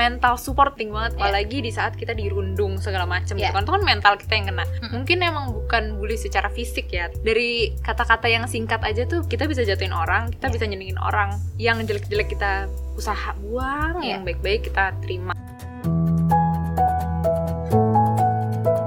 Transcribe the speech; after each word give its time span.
mental 0.00 0.34
support 0.36 0.72
penting 0.72 0.88
banget 0.90 1.12
Iya. 1.12 1.20
apalagi 1.20 1.58
di 1.60 1.70
saat 1.70 1.92
kita 1.94 2.12
dirundung 2.12 2.80
segala 2.80 3.04
macam 3.04 3.36
gitu 3.36 3.52
kan 3.52 3.60
itu 3.60 3.72
kan 3.76 3.82
mental 3.84 4.14
kita 4.16 4.32
yang 4.32 4.46
kena 4.48 4.64
Mm-mm. 4.64 4.90
mungkin 4.96 5.18
emang 5.20 5.46
bukan 5.52 5.82
bully 5.96 6.16
secara 6.16 6.48
fisik 6.48 6.88
ya 6.88 7.12
dari 7.20 7.76
kata-kata 7.80 8.26
yang 8.26 8.44
singkat 8.46 8.80
aja 8.80 9.04
tuh 9.04 9.20
kita 9.24 9.44
bisa 9.44 9.60
jatuhin 9.62 9.92
orang 9.92 10.32
kita 10.32 10.48
Iya. 10.48 10.54
bisa 10.56 10.64
nyenengin 10.64 10.98
orang 10.98 11.30
yang 11.60 11.76
jelek-jelek 11.84 12.32
kita 12.32 12.64
usaha 12.96 13.36
buang 13.38 14.00
Iya. 14.00 14.16
yang 14.16 14.22
baik-baik 14.24 14.72
kita 14.72 14.96
terima 15.04 15.36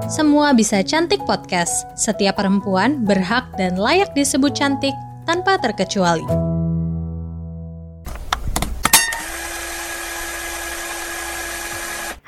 Semua 0.04 0.54
Bisa 0.54 0.78
Cantik 0.86 1.26
Podcast. 1.26 1.90
Setiap 1.98 2.38
perempuan 2.38 3.02
berhak 3.02 3.50
dan 3.58 3.74
layak 3.74 4.14
disebut 4.14 4.54
cantik 4.54 4.94
tanpa 5.26 5.58
terkecuali. 5.58 6.22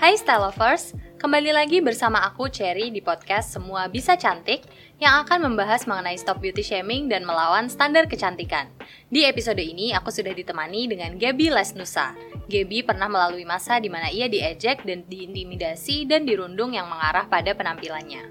Hai 0.07 0.15
Style 0.15 0.39
Lovers, 0.39 0.95
kembali 1.19 1.51
lagi 1.51 1.83
bersama 1.83 2.23
aku 2.23 2.47
Cherry 2.47 2.95
di 2.95 3.03
podcast 3.03 3.51
Semua 3.51 3.91
Bisa 3.91 4.15
Cantik 4.15 4.63
yang 5.03 5.27
akan 5.27 5.51
membahas 5.51 5.83
mengenai 5.83 6.15
stop 6.15 6.39
beauty 6.39 6.63
shaming 6.63 7.11
dan 7.11 7.27
melawan 7.27 7.67
standar 7.67 8.07
kecantikan. 8.07 8.71
Di 9.11 9.27
episode 9.27 9.59
ini 9.59 9.91
aku 9.99 10.15
sudah 10.15 10.31
ditemani 10.31 10.95
dengan 10.95 11.19
Gaby 11.19 11.51
Lesnusa. 11.51 12.15
Gaby 12.47 12.87
pernah 12.87 13.11
melalui 13.11 13.43
masa 13.43 13.83
di 13.83 13.91
mana 13.91 14.07
ia 14.07 14.31
diejek 14.31 14.87
dan 14.87 15.03
diintimidasi 15.11 16.07
dan 16.07 16.23
dirundung 16.23 16.71
yang 16.79 16.87
mengarah 16.87 17.27
pada 17.27 17.51
penampilannya. 17.59 18.31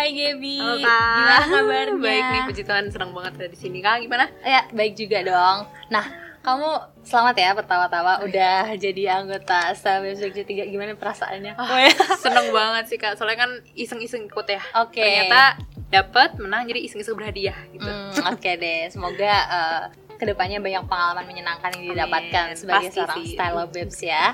Hai 0.00 0.08
Gaby, 0.08 0.56
Halo, 0.56 0.80
Kak. 0.80 1.16
gimana 1.20 1.44
kabarnya? 1.52 2.00
baik 2.00 2.24
nih 2.32 2.40
puji 2.48 2.62
Tuhan 2.64 2.84
senang 2.88 3.12
banget 3.12 3.44
ada 3.44 3.48
di 3.52 3.58
sini 3.60 3.84
kak 3.84 4.08
gimana 4.08 4.32
Ya, 4.40 4.64
baik 4.72 4.96
juga 4.96 5.20
dong. 5.20 5.68
Nah, 5.92 6.23
kamu 6.44 6.68
selamat 7.00 7.34
ya 7.34 7.50
pertama-tama 7.52 8.20
udah 8.20 8.76
jadi 8.76 9.16
anggota 9.16 9.72
Style 9.72 10.04
Music 10.04 10.36
3 10.36 10.68
Gimana 10.68 10.92
perasaannya? 10.92 11.56
seneng 12.20 12.52
banget 12.52 12.84
sih 12.86 12.98
kak 13.00 13.16
soalnya 13.16 13.48
kan 13.48 13.50
iseng-iseng 13.72 14.28
ikut 14.28 14.44
ya 14.46 14.60
Oke. 14.78 15.00
ternyata 15.00 15.56
dapat 15.88 16.36
menang 16.36 16.66
jadi 16.66 16.84
iseng-iseng 16.84 17.14
berhadiah 17.14 17.56
gitu 17.70 17.86
Hmm, 17.86 18.28
Oke 18.28 18.54
deh, 18.54 18.88
semoga 18.88 19.34
eh, 19.46 19.82
ke 20.14 20.24
depannya 20.24 20.60
banyak 20.60 20.84
pengalaman 20.84 21.24
menyenangkan 21.24 21.70
yang 21.74 21.84
didapatkan 21.90 22.44
Amin. 22.50 22.56
sebagai 22.56 22.88
Pasti 22.88 22.98
seorang 22.98 23.16
sih. 23.18 23.32
style 23.34 23.56
babes 23.66 23.98
ya. 23.98 24.24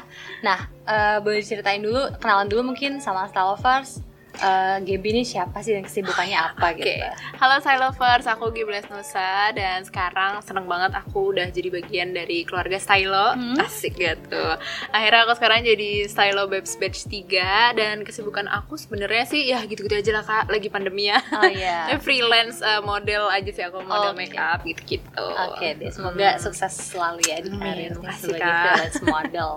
Nah, 0.41 0.58
eh, 0.84 1.19
boleh 1.19 1.41
ceritain 1.41 1.80
dulu, 1.80 2.11
kenalan 2.19 2.47
dulu 2.47 2.74
mungkin 2.74 2.98
sama 2.98 3.24
style 3.27 3.55
lovers. 3.55 4.05
Eh, 4.41 4.77
Gaby 4.80 5.08
ini 5.10 5.22
siapa 5.22 5.60
sih 5.60 5.77
dan 5.77 5.84
kesibukannya 5.84 6.33
apa 6.33 6.72
Oke, 6.72 6.80
gitu? 6.80 7.05
halo 7.36 7.60
Style 7.60 7.77
Lovers, 7.78 8.24
aku 8.24 8.48
Gibles 8.50 8.88
Nusa 8.88 9.52
dan 9.52 9.84
sekarang 9.84 10.41
seneng 10.41 10.64
banget 10.64 10.96
aku 10.96 11.28
udah 11.28 11.44
jadi 11.46 11.69
bagian 11.70 12.08
dari 12.10 12.42
keluarga 12.42 12.80
Stylo, 12.80 13.36
Hmm. 13.36 13.61
asik 13.61 13.94
gitu. 13.94 14.44
Akhirnya 14.91 15.28
aku 15.28 15.36
sekarang 15.36 15.61
jadi 15.61 16.08
Stylo 16.08 16.48
Babes 16.48 16.72
Batch 16.74 17.05
3 17.05 17.77
dan 17.77 18.00
kesibukan 18.00 18.48
aku 18.48 18.74
sebenarnya 18.74 19.24
sih 19.24 19.44
ya 19.44 19.61
gitu-gitu 19.62 19.92
aja 19.92 20.11
lah 20.11 20.24
kak, 20.24 20.48
lagi 20.48 20.72
pandemi 20.72 21.12
ya. 21.12 21.20
Oh 21.30 21.44
iya. 21.44 21.92
Saya 21.92 22.00
freelance 22.06 22.64
uh, 22.64 22.80
model 22.80 23.28
aja 23.28 23.50
sih 23.50 23.61
aku 23.61 23.84
model 23.84 24.16
Oke. 24.16 24.24
makeup 24.24 24.64
gitu-gitu. 24.64 25.27
Oke 25.52 25.77
deh, 25.77 25.92
semoga 25.92 26.16
Hmm. 26.30 26.41
sukses 26.41 26.72
selalu 26.72 27.20
ya 27.28 27.36
di 27.38 27.52
makasih, 27.52 27.92
sebagai 28.24 28.41
freelance 28.41 29.00
model. 29.05 29.52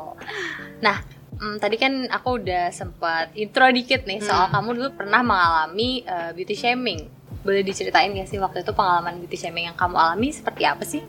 Nah, 0.82 1.00
mm, 1.44 1.60
tadi 1.60 1.76
kan 1.76 2.08
aku 2.08 2.40
udah 2.40 2.72
sempat 2.72 3.36
intro 3.36 3.68
dikit 3.70 4.04
nih 4.04 4.20
soal 4.20 4.48
Hmm. 4.48 4.54
kamu 4.54 4.70
dulu 4.74 4.90
pernah 4.96 5.20
mengalami 5.22 6.02
eh, 6.02 6.32
beauty 6.32 6.56
shaming. 6.56 7.02
Boleh 7.44 7.60
diceritain 7.60 8.08
gak 8.10 8.26
sih 8.26 8.40
waktu 8.40 8.64
itu 8.64 8.72
pengalaman 8.72 9.20
beauty 9.20 9.36
shaming 9.36 9.66
yang 9.66 9.76
kamu 9.76 9.94
alami 9.94 10.32
seperti 10.32 10.64
apa 10.64 10.84
sih? 10.84 11.04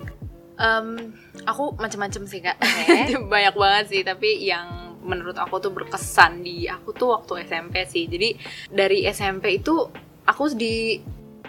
Em, 0.54 1.14
aku 1.44 1.74
macem-macem 1.76 2.26
sih 2.26 2.38
kak, 2.40 2.58
Oke. 2.58 3.14
banyak 3.32 3.54
banget 3.54 3.84
sih. 3.88 4.02
Tapi 4.02 4.42
yang 4.42 4.66
menurut 5.00 5.36
aku 5.36 5.58
tuh 5.58 5.70
berkesan 5.70 6.40
di 6.40 6.66
aku 6.66 6.90
tuh 6.90 7.12
waktu 7.12 7.44
SMP 7.44 7.84
sih. 7.84 8.04
Jadi 8.04 8.34
dari 8.68 9.06
SMP 9.06 9.58
itu 9.58 9.86
aku 10.24 10.50
di 10.52 10.98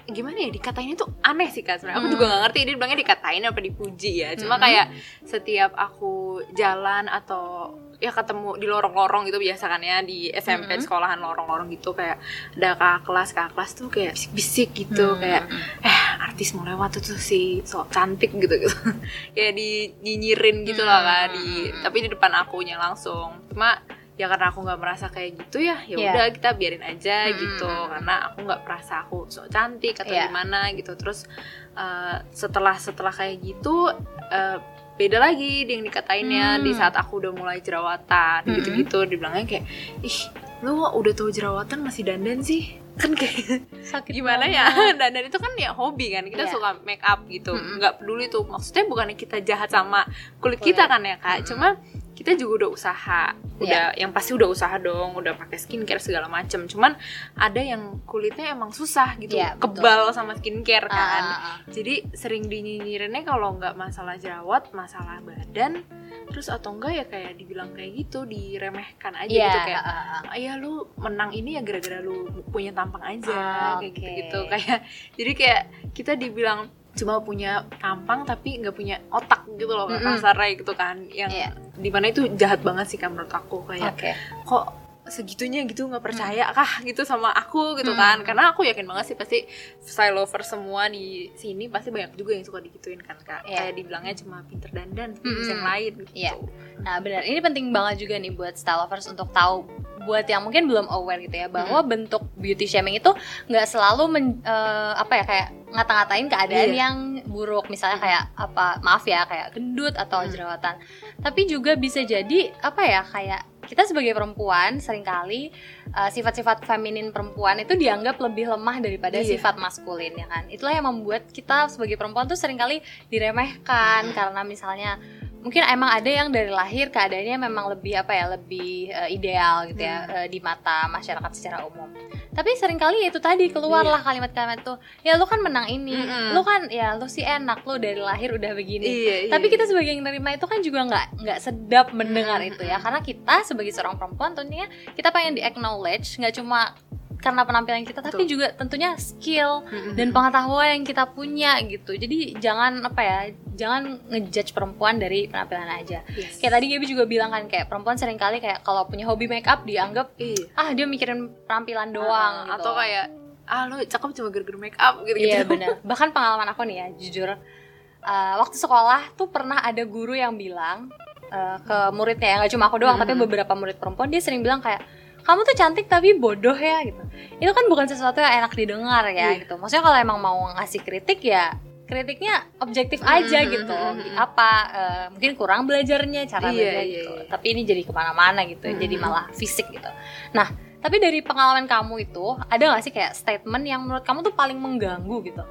gimana 0.05 0.37
ya 0.37 0.51
dikatainnya 0.51 0.93
tuh 0.95 1.17
aneh 1.23 1.49
sih 1.49 1.61
kak 1.61 1.81
sebenarnya 1.81 1.97
aku 1.97 2.05
Hmm. 2.05 2.13
juga 2.13 2.25
nggak 2.27 2.41
ngerti 2.43 2.59
dia 2.61 2.75
bilangnya 2.75 2.99
dikatain 2.99 3.41
apa 3.41 3.57
dipuji 3.57 4.11
ya 4.21 4.29
cuma 4.35 4.53
Hmm. 4.53 4.61
kayak 4.61 4.85
setiap 5.25 5.73
aku 5.73 6.13
jalan 6.53 7.09
atau 7.09 7.73
ya 7.97 8.11
ketemu 8.11 8.55
di 8.55 8.65
lorong-lorong 8.65 9.23
gitu 9.25 9.37
biasa 9.37 9.65
kan 9.65 9.79
ya 9.79 10.01
di 10.01 10.27
SMP 10.29 10.67
Hmm. 10.69 10.81
sekolahan 10.81 11.15
lorong-lorong 11.17 11.69
gitu 11.69 11.91
kayak 11.91 12.19
ada 12.53 12.75
kakak 12.75 13.01
kelas 13.03 13.29
kakak 13.31 13.51
kelas 13.53 13.71
tuh 13.73 13.87
kayak 13.87 14.11
bisik-bisik 14.13 14.69
gitu 14.73 15.07
Hmm. 15.07 15.19
kayak 15.19 15.43
eh 15.81 15.99
artis 16.21 16.51
mau 16.51 16.63
lewat 16.63 16.89
tuh 16.93 17.03
tuh 17.05 17.17
si 17.17 17.41
so 17.63 17.87
cantik 17.87 18.31
gitu 18.31 18.51
gitu 18.57 18.75
kayak 19.33 19.53
di 19.53 19.69
nyinyirin 19.97 20.63
gitu 20.63 20.81
loh 20.81 20.99
kan 20.99 21.31
di 21.31 21.67
Hmm. 21.67 21.81
tapi 21.81 21.97
di 22.01 22.09
depan 22.09 22.31
akunya 22.33 22.75
langsung 22.75 23.39
cuma 23.47 23.79
ya 24.15 24.27
karena 24.27 24.47
aku 24.47 24.63
nggak 24.63 24.79
merasa 24.79 25.07
kayak 25.07 25.35
gitu 25.37 25.59
ya 25.59 25.75
ya 25.83 25.95
Iya. 25.95 26.07
udah 26.09 26.25
kita 26.31 26.49
biarin 26.53 26.79
aja 26.81 27.27
Hmm. 27.27 27.35
gitu 27.35 27.67
karena 27.67 28.13
aku 28.25 28.37
nggak 28.43 28.61
merasa 28.63 28.93
aku 29.01 29.27
so 29.27 29.43
cantik 29.45 29.95
atau 29.97 30.07
Iya. 30.09 30.27
gimana 30.27 30.71
gitu 30.71 30.95
terus 30.95 31.27
eh, 31.75 32.17
setelah 32.31 32.75
setelah 32.75 33.11
kayak 33.11 33.39
gitu 33.41 33.91
eh, 34.29 34.57
beda 34.95 35.17
lagi 35.17 35.63
yang 35.63 35.81
dikatainnya 35.81 36.55
Hmm. 36.55 36.63
di 36.63 36.71
saat 36.71 36.93
aku 36.93 37.19
udah 37.19 37.31
mulai 37.31 37.59
jerawatan 37.59 38.41
Hmm. 38.41 38.55
gitu-gitu 38.55 39.03
dibilangnya 39.05 39.43
kayak 39.45 39.65
ih 40.01 40.19
lu 40.61 40.81
udah 40.81 41.11
tahu 41.11 41.29
jerawatan 41.29 41.79
masih 41.79 42.03
dandan 42.05 42.39
sih 42.39 42.63
kan 42.95 43.11
kayak 43.11 43.67
Sakit 43.83 44.11
gimana 44.13 44.47
banget. 44.47 44.55
ya 44.55 44.65
dandan 44.99 45.27
itu 45.27 45.35
kan 45.35 45.51
ya 45.55 45.71
hobi 45.71 46.09
kan 46.09 46.23
kita 46.23 46.47
Iya. 46.47 46.51
suka 46.51 46.79
make 46.81 47.03
up 47.03 47.27
gitu 47.27 47.51
Mm-mm. 47.51 47.75
nggak 47.75 47.93
peduli 47.99 48.25
tuh 48.27 48.47
maksudnya 48.47 48.83
bukannya 48.85 49.13
kita 49.13 49.37
jahat 49.41 49.67
sama 49.67 50.07
kulit 50.39 50.57
Kulit. 50.57 50.71
kita 50.71 50.87
kan 50.87 51.03
ya 51.03 51.19
kak 51.19 51.43
Mm-mm. 51.43 51.47
cuma 51.47 51.67
kita 52.15 52.31
juga 52.33 52.63
udah 52.63 52.69
usaha 52.71 53.23
udah 53.55 53.91
yang 53.93 54.11
pasti 54.11 54.31
udah 54.31 54.47
usaha 54.47 54.75
dong 54.77 55.15
udah 55.15 55.35
pakai 55.35 55.55
skincare 55.55 55.99
segala 55.99 56.27
macem 56.27 56.63
cuman 56.63 56.95
ada 57.35 57.59
yang 57.59 57.99
kulitnya 58.03 58.51
emang 58.51 58.71
susah 58.71 59.15
gitu 59.15 59.35
Iya, 59.35 59.55
betul. 59.55 59.79
kebal 59.79 60.01
sama 60.11 60.33
skincare 60.33 60.87
Ah, 60.87 60.95
kan 60.95 61.23
ah. 61.23 61.57
jadi 61.67 62.07
sering 62.11 62.47
dinyinyirinnya 62.47 63.23
kalau 63.23 63.55
nggak 63.55 63.75
masalah 63.75 64.15
jerawat 64.15 64.71
masalah 64.71 65.19
badan 65.19 65.83
terus 66.25 66.47
atau 66.47 66.71
enggak 66.71 66.93
ya 66.93 67.05
kayak 67.05 67.31
dibilang 67.35 67.71
kayak 67.71 67.91
gitu 67.97 68.23
diremehkan 68.23 69.13
aja 69.13 69.27
Iya, 69.29 69.45
gitu 69.45 69.59
kayak 69.67 69.83
ah, 69.83 69.91
ah. 70.19 70.31
ah 70.31 70.37
ya 70.37 70.53
lu 70.55 70.73
menang 70.97 71.31
ini 71.31 71.55
ya 71.55 71.61
gara-gara 71.61 71.99
lu 71.99 72.15
punya 72.47 72.71
tampang 72.71 73.03
aja 73.03 73.27
Ah, 73.29 73.43
kayak 73.43 73.75
oke. 73.75 73.85
gitu-gitu 73.91 74.39
kayak 74.47 74.77
jadi 75.15 75.31
kayak 75.31 75.61
kita 75.91 76.11
dibilang 76.15 76.71
cuma 76.95 77.19
punya 77.19 77.51
tampang 77.77 78.23
tapi 78.23 78.57
nggak 78.57 78.71
punya 78.71 79.03
otak 79.09 79.43
gitu 79.51 79.67
loh 79.67 79.85
Mm-mm. 79.85 79.99
kasarnya 80.01 80.55
gitu 80.55 80.71
kan 80.71 81.03
yang 81.09 81.27
Iya. 81.27 81.51
di 81.73 81.89
mana 81.89 82.07
itu 82.07 82.31
jahat 82.33 82.59
banget 82.59 82.87
sih 82.87 82.95
kan 82.95 83.11
menurut 83.11 83.29
aku 83.29 83.63
kayak 83.65 83.93
Oke. 83.93 84.11
kok 84.41 84.65
segitunya 85.05 85.61
gitu 85.63 85.85
nggak 85.85 86.01
percaya 86.01 86.49
kah 86.49 86.81
gitu 86.81 87.03
sama 87.03 87.29
aku 87.29 87.77
gitu 87.77 87.93
Hmm. 87.93 87.99
kan 87.99 88.17
karena 88.23 88.49
aku 88.49 88.65
yakin 88.65 88.83
banget 88.83 89.05
sih 89.05 89.15
pasti 89.15 89.45
style 89.77 90.15
lover 90.15 90.41
semua 90.41 90.87
di 90.87 91.29
sini 91.31 91.67
pasti 91.67 91.91
banyak 91.91 92.15
juga 92.15 92.33
yang 92.33 92.41
suka 92.41 92.57
digituin 92.57 92.97
kan 92.99 93.13
kak 93.19 93.45
Iya. 93.45 93.59
kayak 93.61 93.73
dibilangnya 93.75 94.15
cuma 94.15 94.41
pinter 94.41 94.71
dandan 94.71 95.13
tapi 95.13 95.27
Mm-mm. 95.27 95.37
bisa 95.37 95.51
yang 95.51 95.65
lain 95.67 95.91
gitu 95.99 96.11
Iya. 96.15 96.33
Nah, 96.77 96.97
benar. 96.99 97.21
Ini 97.21 97.39
penting 97.39 97.65
banget 97.69 97.95
juga 97.99 98.15
nih 98.15 98.31
buat 98.31 98.53
style 98.53 98.77
lovers 98.79 99.05
untuk 99.07 99.29
tahu 99.29 99.65
buat 100.01 100.23
yang 100.23 100.43
mungkin 100.43 100.65
belum 100.65 100.85
aware 100.85 101.17
gitu 101.19 101.35
ya 101.35 101.47
bahwa 101.47 101.79
bentuk 101.81 102.27
beauty 102.35 102.63
shaming 102.63 102.95
itu 102.95 103.09
nggak 103.45 103.65
selalu 103.65 104.03
men- 104.09 104.41
eh, 104.41 104.93
apa 104.93 105.13
ya 105.13 105.23
kayak 105.23 105.47
ngata-ngatain 105.67 106.27
keadaan 106.27 106.69
Iya. 106.69 106.77
yang 106.77 106.95
buruk 107.25 107.67
misalnya 107.67 107.97
kayak 107.97 108.23
apa 108.33 108.79
maaf 108.79 109.03
ya 109.03 109.23
kayak 109.23 109.51
gendut 109.51 109.91
atau 109.93 110.21
Hmm. 110.21 110.29
jerawatan 110.29 110.75
tapi 111.19 111.41
juga 111.45 111.75
bisa 111.75 111.99
jadi 111.99 112.53
apa 112.59 112.81
ya 112.81 113.01
kayak 113.03 113.41
kita 113.65 113.81
sebagai 113.83 114.13
perempuan 114.13 114.77
sering 114.77 115.01
kali 115.01 115.49
eh, 115.89 116.09
sifat-sifat 116.11 116.63
feminin 116.63 117.09
perempuan 117.09 117.57
itu 117.57 117.73
dianggap 117.73 118.19
lebih 118.19 118.45
lemah 118.47 118.77
daripada 118.77 119.17
Iya. 119.17 119.35
sifat 119.35 119.57
maskulin 119.57 120.13
ya 120.13 120.27
kan 120.27 120.43
itulah 120.47 120.71
yang 120.71 120.85
membuat 120.85 121.27
kita 121.27 121.67
sebagai 121.67 121.95
perempuan 121.95 122.23
tuh 122.25 122.35
sering 122.35 122.55
kali 122.55 122.79
diremehkan 123.09 124.11
karena 124.11 124.41
misalnya 124.43 125.01
mungkin 125.45 125.61
emang 125.61 125.93
ada 125.93 126.09
yang 126.09 126.33
dari 126.33 126.49
lahir 126.49 126.89
keadaannya 126.89 127.37
memang 127.37 127.69
lebih 127.69 128.01
apa 128.01 128.17
ya 128.17 128.25
lebih 128.33 128.89
eh, 128.89 129.13
ideal 129.13 129.69
gitu 129.69 129.85
ya 129.85 129.97
Hmm. 130.01 130.15
eh, 130.17 130.27
di 130.27 130.41
mata 130.41 130.89
masyarakat 130.89 131.31
secara 131.31 131.61
umum 131.61 131.85
tapi 132.33 132.51
sering 132.57 132.75
kali 132.75 133.05
itu 133.05 133.21
tadi 133.21 133.47
keluarlah 133.47 134.01
kalimat-kalimat 134.01 134.65
tuh 134.65 134.75
ya 135.05 135.15
lu 135.15 135.23
kan 135.23 135.39
menang 135.39 135.69
ini 135.69 135.95
Mm-mm. 135.95 136.33
lu 136.33 136.41
kan 136.41 136.65
ya 136.67 136.97
lu 136.97 137.05
sih 137.05 137.21
enak 137.21 137.61
lu 137.63 137.77
dari 137.77 138.01
lahir 138.01 138.33
udah 138.33 138.51
begini 138.51 138.83
iya, 138.83 139.15
iya. 139.23 139.31
tapi 139.31 139.47
kita 139.47 139.69
sebagai 139.69 139.93
yang 139.93 140.01
nerima 140.03 140.33
itu 140.33 140.43
kan 140.49 140.59
juga 140.59 140.83
nggak 140.83 141.05
nggak 141.21 141.39
sedap 141.39 141.93
mendengar 141.93 142.41
Hmm, 142.41 142.51
itu 142.51 142.65
ya 142.65 142.75
hmm. 142.75 142.83
karena 142.83 142.99
kita 142.99 143.35
sebagai 143.45 143.71
seorang 143.71 143.95
perempuan 143.95 144.33
tentunya 144.33 144.65
kita 144.97 145.13
pengen 145.13 145.37
di 145.37 145.45
acknowledge 145.45 146.17
nggak 146.19 146.35
cuma 146.35 146.73
karena 147.21 147.41
penampilan 147.41 147.87
kita 147.87 148.03
tapi 148.03 148.27
Betul. 148.27 148.33
juga 148.37 148.47
tentunya 148.51 148.93
skill 148.99 149.63
Mm-mm. 149.65 149.93
dan 149.95 150.11
pengetahuan 150.11 150.67
yang 150.75 150.83
kita 150.83 151.07
punya 151.07 151.57
gitu 151.63 151.95
jadi 151.95 152.35
jangan 152.37 152.83
apa 152.83 153.01
ya 153.01 153.19
jangan 153.55 153.81
ngejudge 154.05 154.51
perempuan 154.51 154.95
dari 154.95 155.25
penampilan 155.25 155.65
aja 155.73 156.03
Yes. 156.09 156.37
kayak 156.37 156.53
tadi 156.53 156.65
Gaby 156.67 156.85
juga 156.85 157.03
bilang 157.03 157.29
kan 157.29 157.43
kayak 157.45 157.65
perempuan 157.65 157.95
sering 157.95 158.15
kali 158.15 158.37
kayak 158.37 158.61
kalau 158.61 158.83
punya 158.83 159.03
hobi 159.03 159.25
make 159.25 159.45
up 159.45 159.63
dianggap 159.63 160.11
iya 160.15 160.45
ah 160.53 160.69
dia 160.69 160.83
mikirin 160.83 161.17
penampilan 161.43 161.89
doang 161.89 162.33
Ah, 162.41 162.45
gitu 162.45 162.55
atau 162.59 162.71
kayak 162.75 163.05
ah 163.45 163.63
lu 163.63 163.75
cakep 163.79 164.09
cuma 164.13 164.29
gara-gara 164.29 164.59
make 164.59 164.77
up 164.77 164.95
gitu 165.01 165.15
gitu 165.15 165.29
Iya 165.31 165.41
benar. 165.43 165.67
Bahkan 165.79 166.07
pengalaman 166.11 166.47
aku 166.47 166.61
nih 166.63 166.75
ya, 166.75 166.87
jujur 166.95 167.29
uh, 167.31 168.33
waktu 168.37 168.55
sekolah 168.55 169.13
tuh 169.13 169.27
pernah 169.27 169.59
ada 169.59 169.81
guru 169.83 170.13
yang 170.13 170.35
bilang 170.35 170.89
eh, 171.25 171.57
ke 171.59 171.77
muridnya 171.91 172.27
ya 172.27 172.35
nggak 172.39 172.51
cuma 172.51 172.65
aku 172.65 172.77
doang 172.77 172.95
Mm-mm. 172.95 173.07
tapi 173.07 173.17
beberapa 173.19 173.53
murid 173.53 173.77
perempuan 173.77 174.07
dia 174.07 174.19
sering 174.19 174.41
bilang 174.41 174.59
kayak 174.59 174.81
kamu 175.21 175.41
tuh 175.41 175.55
cantik 175.55 175.85
tapi 175.85 176.13
bodoh 176.13 176.53
ya 176.53 176.85
gitu 176.85 177.01
itu 177.35 177.49
kan 177.49 177.65
bukan 177.65 177.85
sesuatu 177.85 178.17
yang 178.17 178.45
enak 178.45 178.53
didengar 178.53 179.01
ya 179.07 179.33
Iya. 179.33 179.41
gitu 179.41 179.57
maksudnya 179.57 179.81
kalau 179.83 179.97
emang 179.97 180.19
mau 180.19 180.37
ngasih 180.53 180.81
kritik 180.81 181.17
ya 181.19 181.57
kritiknya 181.85 182.49
objektif 182.59 182.99
aja 183.05 183.45
Mm-mm, 183.45 183.53
gitu 183.53 183.77
mm-mm. 183.77 184.17
apa 184.17 184.49
eh, 184.73 185.05
mungkin 185.13 185.31
kurang 185.37 185.69
belajarnya 185.69 186.25
cara 186.25 186.49
Iya, 186.49 186.57
belajar 186.57 186.83
iya, 186.83 186.95
gitu 186.97 187.13
iya. 187.13 187.25
tapi 187.29 187.45
ini 187.53 187.61
jadi 187.61 187.81
ke 187.85 187.93
mana-mana 187.93 188.41
gitu 188.49 188.65
Mm-mm. 188.65 188.81
jadi 188.81 188.95
malah 188.97 189.25
fisik 189.37 189.69
gitu 189.69 189.89
nah 190.33 190.49
tapi 190.81 191.01
dari 191.01 191.21
pengalaman 191.25 191.65
kamu 191.65 192.05
itu 192.05 192.37
ada 192.45 192.77
gak 192.77 192.83
sih 192.85 192.93
kayak 192.93 193.17
statement 193.17 193.65
yang 193.65 193.81
menurut 193.85 194.05
kamu 194.05 194.21
tuh 194.21 194.33
paling 194.37 194.57
mengganggu 194.57 195.17
gitu 195.25 195.41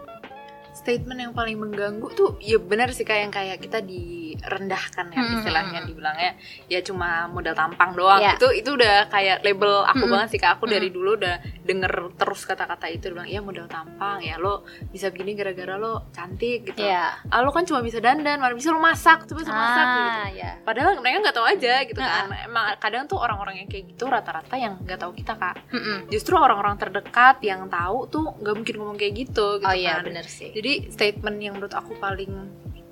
statement 0.84 1.16
yang 1.18 1.32
paling 1.32 1.56
mengganggu 1.56 2.04
tuh 2.12 2.36
ya 2.38 2.60
benar 2.60 2.92
sih 2.92 3.02
kayak 3.02 3.20
yang 3.22 3.32
kayak 3.32 3.56
kita 3.58 3.80
direndahkan 3.80 5.06
ya 5.08 5.16
Hmm, 5.16 5.34
istilahnya 5.34 5.70
hmm, 5.72 5.80
hmm. 5.80 5.88
dibilangnya 5.88 6.30
ya 6.66 6.80
cuma 6.80 7.08
modal 7.26 7.54
tampang 7.54 7.90
doang 7.92 8.20
Iya. 8.20 8.36
itu 8.36 8.48
itu 8.54 8.70
udah 8.70 9.08
kayak 9.08 9.40
label 9.40 9.82
aku 9.82 10.04
Hmm, 10.04 10.12
banget 10.12 10.28
sih 10.28 10.38
kak 10.38 10.52
aku 10.54 10.64
hmm. 10.64 10.74
dari 10.74 10.88
dulu 10.90 11.10
udah 11.16 11.34
denger 11.64 11.92
terus 12.14 12.44
kata-kata 12.44 12.86
itu 12.86 13.08
bilang 13.08 13.24
ya 13.24 13.40
modal 13.40 13.64
tampang 13.66 14.20
ya 14.20 14.36
lo 14.36 14.62
bisa 14.86 15.08
begini 15.08 15.32
gara-gara 15.32 15.74
lo 15.74 16.10
cantik 16.10 16.68
gitu 16.68 16.84
Iya. 16.84 17.24
ah 17.24 17.40
lo 17.40 17.48
kan 17.48 17.64
cuma 17.64 17.80
bisa 17.80 17.98
dandan 17.98 18.36
mana 18.36 18.52
bisa 18.52 18.68
lo 18.68 18.78
masak 18.78 19.24
tuh 19.24 19.34
bisa 19.34 19.48
masak 19.48 19.86
gitu 19.88 20.10
ah 20.14 20.28
ya 20.30 20.50
padahal 20.60 21.00
mereka 21.00 21.16
nggak 21.22 21.34
tahu 21.34 21.46
aja 21.48 21.74
gitu 21.82 21.96
Nah. 21.96 22.10
kan 22.12 22.26
emang 22.44 22.64
kadang 22.76 23.02
tuh 23.06 23.16
orang-orang 23.16 23.56
yang 23.56 23.68
kayak 23.68 23.88
gitu 23.88 24.04
rata-rata 24.06 24.54
yang 24.54 24.76
nggak 24.78 24.98
tahu 24.98 25.12
kita 25.12 25.32
kak 25.32 25.56
Mm-mm. 25.70 26.12
justru 26.12 26.36
orang-orang 26.36 26.76
terdekat 26.76 27.40
yang 27.40 27.64
tahu 27.66 28.04
tuh 28.06 28.28
nggak 28.36 28.54
mungkin 28.54 28.74
ngomong 28.76 28.96
kayak 28.96 29.14
gitu 29.16 29.56
gitu 29.56 29.62
oh 29.62 29.72
iya 29.72 29.98
kan 29.98 30.04
bener 30.04 30.26
sih 30.26 30.50
jadi 30.50 30.73
statement 30.88 31.36
yang 31.38 31.54
menurut 31.54 31.72
aku 31.72 31.92
paling 31.96 32.30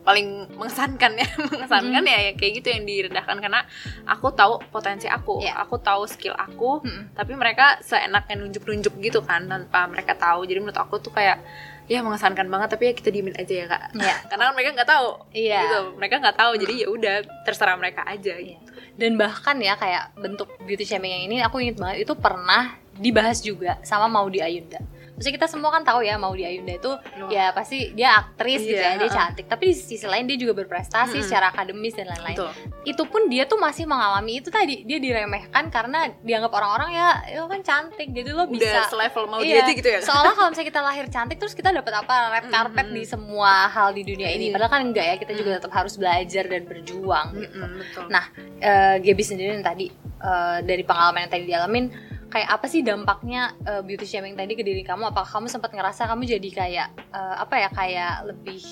paling 0.03 0.51
mengesankan 0.59 1.15
ya 1.15 1.29
mengesankan 1.55 2.03
ya, 2.03 2.19
ya 2.19 2.33
kayak 2.35 2.53
gitu 2.59 2.69
yang 2.75 2.83
direndahkan 2.83 3.39
karena 3.39 3.63
aku 4.03 4.35
tahu 4.35 4.59
potensi 4.69 5.07
aku 5.07 5.39
Iya. 5.39 5.63
aku 5.63 5.79
tahu 5.79 6.11
skill 6.11 6.35
aku 6.35 6.83
Mm-mm. 6.83 7.15
tapi 7.15 7.39
mereka 7.39 7.79
seenaknya 7.81 8.35
nunjuk-nunjuk 8.37 8.99
gitu 8.99 9.23
kan 9.23 9.47
tanpa 9.47 9.87
mereka 9.87 10.19
tahu 10.19 10.43
jadi 10.43 10.59
menurut 10.59 10.75
aku 10.75 10.99
tuh 10.99 11.15
kayak 11.15 11.39
ya 11.87 12.03
mengesankan 12.03 12.47
banget 12.47 12.75
tapi 12.75 12.91
ya 12.91 12.95
kita 12.95 13.11
diemin 13.11 13.39
aja 13.39 13.55
ya 13.55 13.67
kak 13.69 13.83
Iya. 13.95 14.15
karena 14.35 14.43
kan 14.45 14.55
mereka 14.55 14.71
nggak 14.75 14.91
tahu 14.91 15.09
Iya. 15.31 15.59
gitu 15.63 15.81
mereka 15.95 16.15
nggak 16.19 16.37
tahu 16.37 16.53
jadi 16.59 16.75
ya 16.75 16.87
udah 16.91 17.15
terserah 17.47 17.77
mereka 17.79 18.03
aja 18.03 18.35
Iya. 18.35 18.59
gitu 18.59 18.71
Dan 18.93 19.17
bahkan 19.17 19.57
ya 19.57 19.73
kayak 19.73 20.19
bentuk 20.19 20.51
beauty 20.61 20.83
shaming 20.83 21.15
yang 21.15 21.25
ini 21.25 21.37
aku 21.41 21.63
inget 21.63 21.79
banget 21.79 22.05
itu 22.05 22.13
pernah 22.13 22.75
dibahas 22.93 23.41
juga 23.41 23.81
sama 23.81 24.05
Maudi 24.05 24.43
Ayunda. 24.43 24.83
Maksudnya 25.13 25.35
kita 25.39 25.49
semua 25.49 25.71
kan 25.71 25.85
tahu 25.85 26.01
ya 26.03 26.17
Maudi 26.17 26.43
Ayunda 26.43 26.73
itu 26.75 26.93
ya 27.29 27.53
pasti 27.53 27.93
dia 27.93 28.17
aktris 28.17 28.65
gitu 28.65 28.81
ya, 28.81 28.97
Iya, 28.97 29.07
dia 29.07 29.11
cantik. 29.13 29.47
Tapi 29.47 29.71
di 29.71 29.75
sisi 29.77 30.07
lain 30.09 30.25
dia 30.25 30.41
juga 30.41 30.57
berprestasi 30.65 31.21
Mm-mm. 31.21 31.27
secara 31.29 31.53
akademis 31.53 31.95
dan 31.95 32.09
lain-lain. 32.11 32.39
Itu 32.83 33.05
pun 33.07 33.29
dia 33.29 33.45
tuh 33.45 33.61
masih 33.61 33.85
mengalami 33.85 34.41
itu 34.41 34.49
tadi 34.49 34.83
dia 34.89 34.99
diremehkan 34.99 35.69
karena 35.69 36.11
dianggap 36.25 36.53
orang-orang 36.53 36.91
ya 36.97 37.09
lo 37.39 37.47
kan 37.47 37.61
cantik 37.63 38.09
jadi 38.11 38.33
lo 38.33 38.49
udah 38.49 38.53
bisa 38.53 38.81
selevel 38.89 39.25
mau 39.29 39.39
Iya, 39.45 39.47
dia 39.47 39.63
aja 39.63 39.73
gitu 39.77 39.89
ya? 39.89 39.99
Seolah 40.03 40.33
kalau 40.35 40.49
misalnya 40.51 40.69
kita 40.73 40.81
lahir 40.83 41.07
cantik 41.13 41.37
terus 41.39 41.55
kita 41.55 41.71
dapat 41.71 41.93
apa 42.03 42.15
red 42.33 42.47
carpet 42.51 42.87
mm, 42.91 42.95
di 42.97 43.05
semua 43.05 43.69
hal 43.69 43.93
di 43.93 44.03
dunia 44.03 44.29
ini. 44.33 44.49
Iya. 44.51 44.55
Padahal 44.59 44.71
kan 44.73 44.83
enggak 44.89 45.07
ya, 45.07 45.15
kita 45.21 45.33
juga 45.37 45.51
tetap 45.61 45.73
harus 45.77 45.95
belajar 46.01 46.45
dan 46.49 46.63
berjuang 46.67 47.27
gitu. 47.37 47.59
Betul 47.61 48.05
Nah, 48.11 48.25
eh 48.59 48.97
Gaby 48.99 49.23
sendiri 49.23 49.55
yang 49.55 49.67
tadi 49.67 49.87
eh, 50.19 50.59
dari 50.65 50.83
pengalaman 50.83 51.29
yang 51.29 51.33
tadi 51.33 51.45
dialamin 51.47 51.85
kayak 52.33 52.49
apa 52.49 52.65
sih 52.65 52.81
dampaknya 52.81 53.53
eh, 53.69 53.85
beauty 53.85 54.09
shaming 54.09 54.33
tadi 54.33 54.57
ke 54.57 54.65
diri 54.65 54.81
kamu? 54.81 55.13
Apakah 55.13 55.29
kamu 55.29 55.53
sempat 55.53 55.77
ngerasa 55.77 56.09
kamu 56.09 56.25
jadi 56.25 56.49
kayak 56.49 56.89
eh, 57.13 57.37
apa 57.37 57.55
ya 57.61 57.69
kayak 57.69 58.15
lebih 58.33 58.65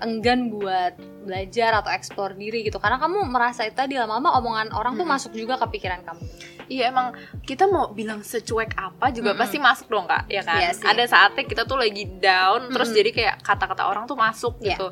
enggan 0.00 0.48
buat 0.48 0.96
belajar 1.26 1.74
atau 1.76 1.90
eksplor 1.90 2.32
diri 2.32 2.62
gitu? 2.62 2.78
Karena 2.78 2.96
kamu 2.96 3.26
merasa 3.26 3.62
itu 3.62 3.74
tadi 3.74 3.94
lama-lama 3.94 4.38
omongan 4.38 4.70
orang 4.70 4.94
tuh 4.94 5.04
masuk 5.04 5.32
juga 5.32 5.58
ke 5.58 5.66
pikiran 5.72 6.00
kamu. 6.00 6.22
Iya 6.66 6.90
emang 6.90 7.14
kita 7.42 7.64
mau 7.64 7.90
bilang 7.90 8.22
secuek 8.22 8.74
apa 8.74 9.10
juga 9.10 9.30
Mm-mm. 9.30 9.38
pasti 9.38 9.54
masuk 9.56 9.86
dong 9.86 10.02
kak, 10.04 10.26
ya 10.26 10.42
kan? 10.42 10.58
Iya 10.58 10.70
sih. 10.72 10.82
ada 10.82 11.04
saatnya 11.04 11.42
kita 11.42 11.62
tuh 11.62 11.78
lagi 11.78 12.02
down, 12.12 12.68
terus 12.68 12.88
Mm-mm. 12.88 12.98
jadi 12.98 13.10
kayak 13.12 13.34
kata-kata 13.40 13.82
orang 13.84 14.04
tuh 14.04 14.14
masuk 14.14 14.58
Iya. 14.58 14.74
gitu. 14.74 14.88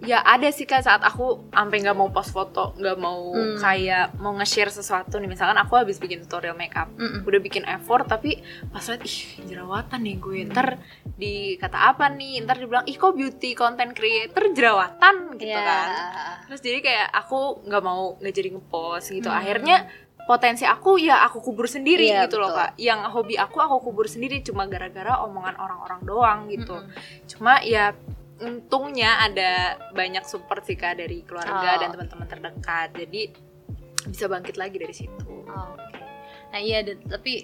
Ya 0.00 0.22
ada 0.22 0.48
sih 0.48 0.64
kak 0.64 0.80
saat 0.80 1.02
aku 1.02 1.50
sampai 1.50 1.82
nggak 1.82 1.92
mau 1.92 2.08
post 2.08 2.30
foto, 2.30 2.72
nggak 2.74 2.96
mau 2.96 3.28
Hmm. 3.28 3.58
kayak 3.58 4.16
mau 4.16 4.32
nge-share 4.32 4.70
sesuatu 4.70 5.16
nih. 5.16 5.28
Misalkan 5.28 5.58
aku 5.58 5.76
habis 5.76 5.96
bikin 5.96 6.22
tutorial 6.22 6.54
makeup, 6.54 6.88
Mm-mm. 6.90 7.20
udah 7.22 7.40
bikin 7.42 7.66
effort 7.66 8.08
tapi 8.08 8.40
pas 8.68 8.80
liat 8.82 9.02
ih 9.02 9.18
jerawatan 9.44 10.00
nih 10.00 10.16
gue 10.16 10.38
ntar 10.48 10.80
dikata 11.12 11.78
apa 11.88 12.08
nih 12.08 12.40
ntar 12.40 12.56
dibilang 12.56 12.84
ih 12.84 12.94
kok 12.94 13.12
beauty 13.12 13.52
content 13.52 13.92
creator 13.92 14.48
jerawatan 14.48 15.34
gitu 15.34 15.50
Iya. 15.50 15.60
kan 15.60 15.77
terus 16.44 16.60
jadi 16.60 16.78
kayak 16.80 17.08
aku 17.12 17.38
nggak 17.62 17.82
mau 17.82 18.16
nggak 18.16 18.34
jadi 18.34 18.48
ngepost 18.52 19.06
gitu 19.10 19.28
Hmm. 19.28 19.38
akhirnya 19.38 19.76
potensi 20.20 20.62
aku 20.62 20.96
ya 20.98 21.22
aku 21.22 21.40
kubur 21.40 21.64
sendiri 21.64 22.04
Iya, 22.06 22.24
gitu 22.24 22.36
loh 22.36 22.52
betul. 22.52 22.60
kak 22.62 22.70
yang 22.78 23.00
hobi 23.06 23.34
aku 23.34 23.56
aku 23.58 23.76
kubur 23.82 24.04
sendiri 24.04 24.40
cuma 24.40 24.64
gara-gara 24.64 25.20
omongan 25.20 25.56
orang-orang 25.56 26.00
doang 26.02 26.40
gitu 26.46 26.76
Mm-mm. 26.76 26.92
cuma 27.26 27.60
ya 27.60 27.96
untungnya 28.38 29.18
ada 29.20 29.50
banyak 29.90 30.22
support 30.22 30.62
sih 30.62 30.74
kak 30.74 30.96
dari 30.96 31.20
Oh. 31.20 31.24
keluarga 31.26 31.70
dan 31.78 31.88
teman-teman 31.90 32.26
terdekat 32.26 32.88
jadi 32.94 33.22
bisa 34.04 34.24
bangkit 34.26 34.54
lagi 34.54 34.76
dari 34.76 34.94
situ 34.94 35.26
Oh. 35.44 35.74
Nah 36.48 36.60
iya, 36.60 36.80
tapi 36.84 37.40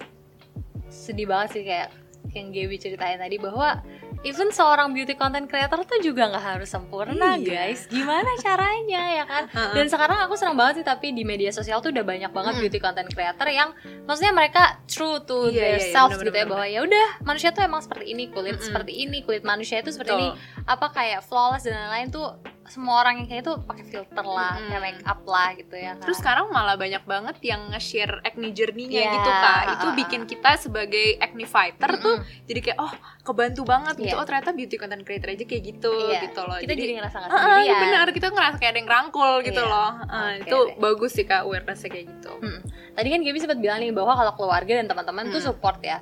sedih 0.87 1.25
banget 1.25 1.49
sih 1.51 1.63
kayak 1.63 1.89
yang 2.31 2.49
Gaby 2.49 2.75
ceritain 2.75 3.17
tadi 3.17 3.37
bahwa 3.37 3.81
even 4.21 4.49
seorang 4.49 4.89
beauty 4.89 5.13
content 5.13 5.45
creator 5.45 5.81
tuh 5.81 5.99
juga 5.99 6.27
nggak 6.27 6.45
harus 6.55 6.69
sempurna 6.69 7.35
Iya. 7.35 7.67
guys. 7.67 7.85
Gimana 7.87 8.29
caranya 8.37 9.03
ya 9.11 9.23
kan? 9.23 9.43
Dan 9.75 9.85
sekarang 9.85 10.17
aku 10.19 10.33
senang 10.33 10.55
banget 10.55 10.79
sih 10.79 10.85
tapi 10.85 11.09
di 11.09 11.21
media 11.21 11.49
sosial 11.49 11.79
tuh 11.79 11.89
udah 11.89 12.01
banyak 12.01 12.29
banget 12.29 12.53
Mm. 12.53 12.61
beauty 12.61 12.79
content 12.79 13.09
creator 13.09 13.47
yang 13.47 13.73
maksudnya 14.05 14.31
mereka 14.31 14.63
true 14.85 15.19
to 15.19 15.49
Iya, 15.49 15.53
their 15.53 15.75
iya, 15.75 15.81
iya, 15.81 15.91
selves 15.91 16.15
bener, 16.15 16.27
gitu 16.27 16.37
ya 16.37 16.45
bahwa 16.45 16.65
ya 16.65 16.79
udah 16.81 17.07
manusia 17.21 17.49
tuh 17.49 17.61
emang 17.61 17.81
seperti 17.81 18.05
ini 18.07 18.23
kulit 18.27 18.55
Mm-mm. 18.55 18.65
seperti 18.65 18.93
ini 18.95 19.17
kulit 19.21 19.43
manusia 19.43 19.77
itu 19.77 19.89
seperti 19.89 20.11
Betul. 20.11 20.23
ini 20.23 20.29
apa 20.63 20.87
kayak 20.89 21.21
flawless 21.21 21.63
dan 21.63 21.75
lain-lain 21.75 22.07
tuh 22.09 22.27
semua 22.67 22.99
orang 22.99 23.15
yang 23.17 23.27
kayak 23.27 23.41
itu 23.41 23.53
pakai 23.59 23.85
filter 23.85 24.25
lah, 24.25 24.53
Mm-mm. 24.53 24.67
kayak 24.67 24.81
make 24.83 25.03
up 25.03 25.21
lah 25.23 25.53
gitu 25.53 25.71
ya 25.71 25.93
kan. 25.93 26.01
Terus 26.01 26.17
sekarang 26.17 26.45
malah 26.47 26.73
banyak 26.75 27.03
banget 27.03 27.37
yang 27.41 27.61
nge-share 27.69 28.19
acne 28.21 28.49
journey-nya 28.51 29.01
Iya, 29.01 29.11
gitu 29.13 29.29
kak 29.31 29.61
Itu 29.67 29.77
uh, 29.77 29.85
uh, 29.85 29.95
bikin 29.95 30.21
kita 30.25 30.51
sebagai 30.57 31.05
acne 31.17 31.45
fighter 31.45 31.89
tuh 31.95 32.15
Mm-mm. 32.17 32.43
Jadi 32.43 32.59
kayak 32.61 32.77
oh 32.77 32.93
kebantu 33.21 33.61
banget 33.63 33.95
gitu 33.97 34.09
Iya. 34.09 34.17
Oh 34.17 34.25
ternyata 34.25 34.49
beauty 34.51 34.75
content 34.75 35.01
creator 35.01 35.29
aja 35.29 35.43
kayak 35.43 35.63
gitu 35.63 35.93
Iya, 36.05 36.19
gitu 36.23 36.41
loh 36.41 36.57
kita 36.57 36.73
jadi, 36.73 36.91
ngerasa 36.95 37.15
nggak 37.17 37.29
sendirian. 37.31 37.79
benar 37.79 38.07
kita 38.09 38.27
ngerasa 38.29 38.55
kayak 38.55 38.71
ada 38.71 38.79
yang 38.79 38.89
rangkul 38.91 39.33
gitu 39.41 39.61
Iya. 39.61 39.69
loh 39.69 39.89
Ah, 40.03 40.29
Oke 40.31 40.41
Itu 40.43 40.57
deh. 40.59 40.75
bagus 40.77 41.11
sih 41.11 41.23
kak 41.23 41.41
awareness 41.43 41.79
kayak 41.81 42.05
gitu 42.09 42.31
Hmm. 42.35 42.59
Tadi 42.91 43.07
kan 43.09 43.19
Gaby 43.21 43.37
sempat 43.37 43.59
bilang 43.59 43.77
nih 43.77 43.91
bahwa 43.91 44.13
kalau 44.13 44.33
keluarga 44.35 44.73
dan 44.73 44.85
teman-teman 44.85 45.27
tuh 45.27 45.37
Hmm. 45.37 45.47
support 45.49 45.77
ya. 45.81 45.99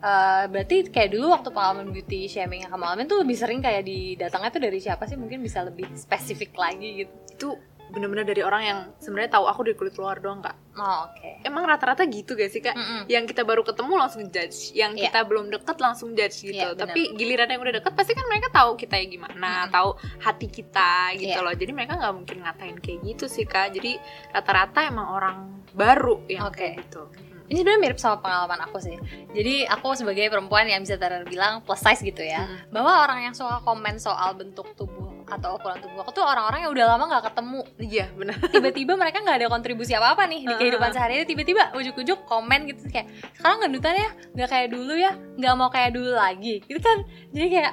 Eh, 0.00 0.44
berarti 0.48 0.88
kayak 0.88 1.12
dulu 1.12 1.28
waktu 1.30 1.48
pengalaman 1.48 1.92
beauty 1.92 2.24
shaming 2.24 2.64
yang 2.64 2.72
kamu 2.72 2.84
alamin 2.84 3.04
tuh 3.04 3.20
lebih 3.20 3.36
sering 3.36 3.60
kayak 3.60 3.84
didatangnya 3.84 4.48
tuh 4.48 4.62
dari 4.64 4.78
siapa 4.78 5.04
sih? 5.04 5.14
Mungkin 5.14 5.38
bisa 5.38 5.60
lebih 5.60 5.92
spesifik 5.92 6.56
lagi 6.56 7.04
gitu. 7.04 7.12
Itu 7.30 7.48
bener-bener 7.90 8.22
dari 8.22 8.38
orang 8.40 8.62
yang 8.62 8.78
sebenarnya 8.96 9.34
tahu 9.34 9.44
aku 9.44 9.60
dari 9.66 9.74
kulit 9.74 9.98
luar 9.98 10.22
doang 10.22 10.38
kak 10.38 10.54
Oh, 10.78 11.10
oke. 11.10 11.42
Emang 11.42 11.66
rata-rata 11.66 12.06
gitu 12.06 12.32
gak 12.32 12.46
sih 12.46 12.62
kak? 12.62 12.72
Mm-mm. 12.72 13.10
Yang 13.10 13.34
kita 13.34 13.42
baru 13.42 13.66
ketemu 13.66 13.92
langsung 13.98 14.22
judge 14.24 14.70
Yang 14.72 14.92
Iya. 14.94 15.02
kita 15.04 15.20
belum 15.26 15.50
deket 15.50 15.76
langsung 15.76 16.14
judge 16.14 16.38
gitu 16.38 16.54
Iya, 16.54 16.70
benar. 16.70 16.86
Tapi 16.86 17.00
giliran 17.18 17.50
yang 17.50 17.60
udah 17.60 17.74
deket 17.76 17.90
pasti 17.90 18.14
kan 18.14 18.22
mereka 18.30 18.46
tahu 18.54 18.78
kita 18.78 18.94
yang 18.94 19.10
gimana 19.10 19.66
Mm-mm. 19.66 19.74
Tahu 19.74 19.90
hati 20.22 20.46
kita 20.46 20.92
gitu 21.18 21.34
Iya. 21.34 21.42
loh 21.42 21.50
Jadi 21.52 21.70
mereka 21.74 21.92
nggak 21.98 22.14
mungkin 22.14 22.36
ngatain 22.40 22.76
kayak 22.78 22.98
gitu 23.02 23.24
sih 23.26 23.42
kak 23.42 23.74
Jadi 23.74 23.98
rata-rata 24.30 24.86
emang 24.86 25.08
orang 25.10 25.36
baru 25.74 26.22
yang 26.30 26.46
Oke. 26.46 26.62
kayak 26.62 26.86
gitu 26.86 27.10
Ini 27.50 27.60
sebenarnya 27.60 27.82
mirip 27.82 27.98
sama 27.98 28.22
pengalaman 28.22 28.62
aku 28.62 28.78
sih. 28.78 28.94
Jadi 29.34 29.66
aku 29.66 29.98
sebagai 29.98 30.30
perempuan 30.30 30.64
yang 30.64 30.80
bisa 30.80 30.94
terbilang 30.94 31.60
plus 31.60 31.82
size 31.82 31.98
gitu 32.00 32.22
ya, 32.22 32.46
Mm. 32.46 32.70
bahwa 32.70 32.92
orang 33.02 33.26
yang 33.26 33.34
suka 33.34 33.58
komen 33.60 33.98
soal 33.98 34.38
bentuk 34.38 34.70
tubuh 34.72 35.10
atau 35.26 35.54
ukuran 35.54 35.78
tubuh 35.78 36.02
aku 36.02 36.10
tuh 36.10 36.22
orang-orang 36.22 36.62
yang 36.62 36.70
udah 36.70 36.86
lama 36.90 37.04
nggak 37.06 37.24
ketemu. 37.26 37.60
Iya 37.76 38.06
benar 38.14 38.34
Tiba-tiba 38.50 38.92
mereka 38.94 39.18
nggak 39.18 39.36
ada 39.38 39.48
kontribusi 39.48 39.94
apa-apa 39.94 40.26
nih 40.26 40.40
di 40.40 40.46
Heeh. 40.46 40.58
kehidupan 40.58 40.90
sehari-hari. 40.90 41.26
Tiba-tiba 41.26 41.62
ujuk-ujuk 41.74 42.18
komen 42.24 42.66
gitu 42.66 42.86
kayak 42.86 43.10
sekarang 43.34 43.58
gendutannya 43.60 44.08
nggak 44.30 44.48
kayak 44.48 44.68
dulu 44.70 44.94
ya, 44.94 45.10
nggak 45.34 45.54
mau 45.54 45.70
kayak 45.70 45.90
dulu 45.90 46.14
lagi. 46.14 46.62
Gitu 46.62 46.78
kan? 46.78 47.02
Jadi 47.30 47.46
kayak 47.48 47.72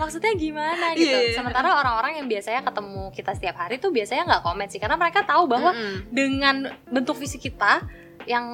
maksudnya 0.00 0.32
gimana 0.34 0.96
gitu. 0.96 1.06
Iya, 1.06 1.20
iya. 1.22 1.36
Sementara 1.36 1.76
orang-orang 1.76 2.12
yang 2.16 2.26
biasanya 2.26 2.64
ketemu 2.64 3.12
kita 3.12 3.36
setiap 3.36 3.56
hari 3.58 3.76
tuh 3.76 3.92
biasanya 3.92 4.24
nggak 4.26 4.42
komen 4.42 4.66
sih 4.66 4.80
karena 4.80 4.96
mereka 4.96 5.22
tahu 5.22 5.44
bahwa 5.44 5.70
Mm-mm. 5.70 6.08
dengan 6.08 6.56
bentuk 6.86 7.14
fisik 7.14 7.44
kita 7.44 7.84
yang 8.22 8.44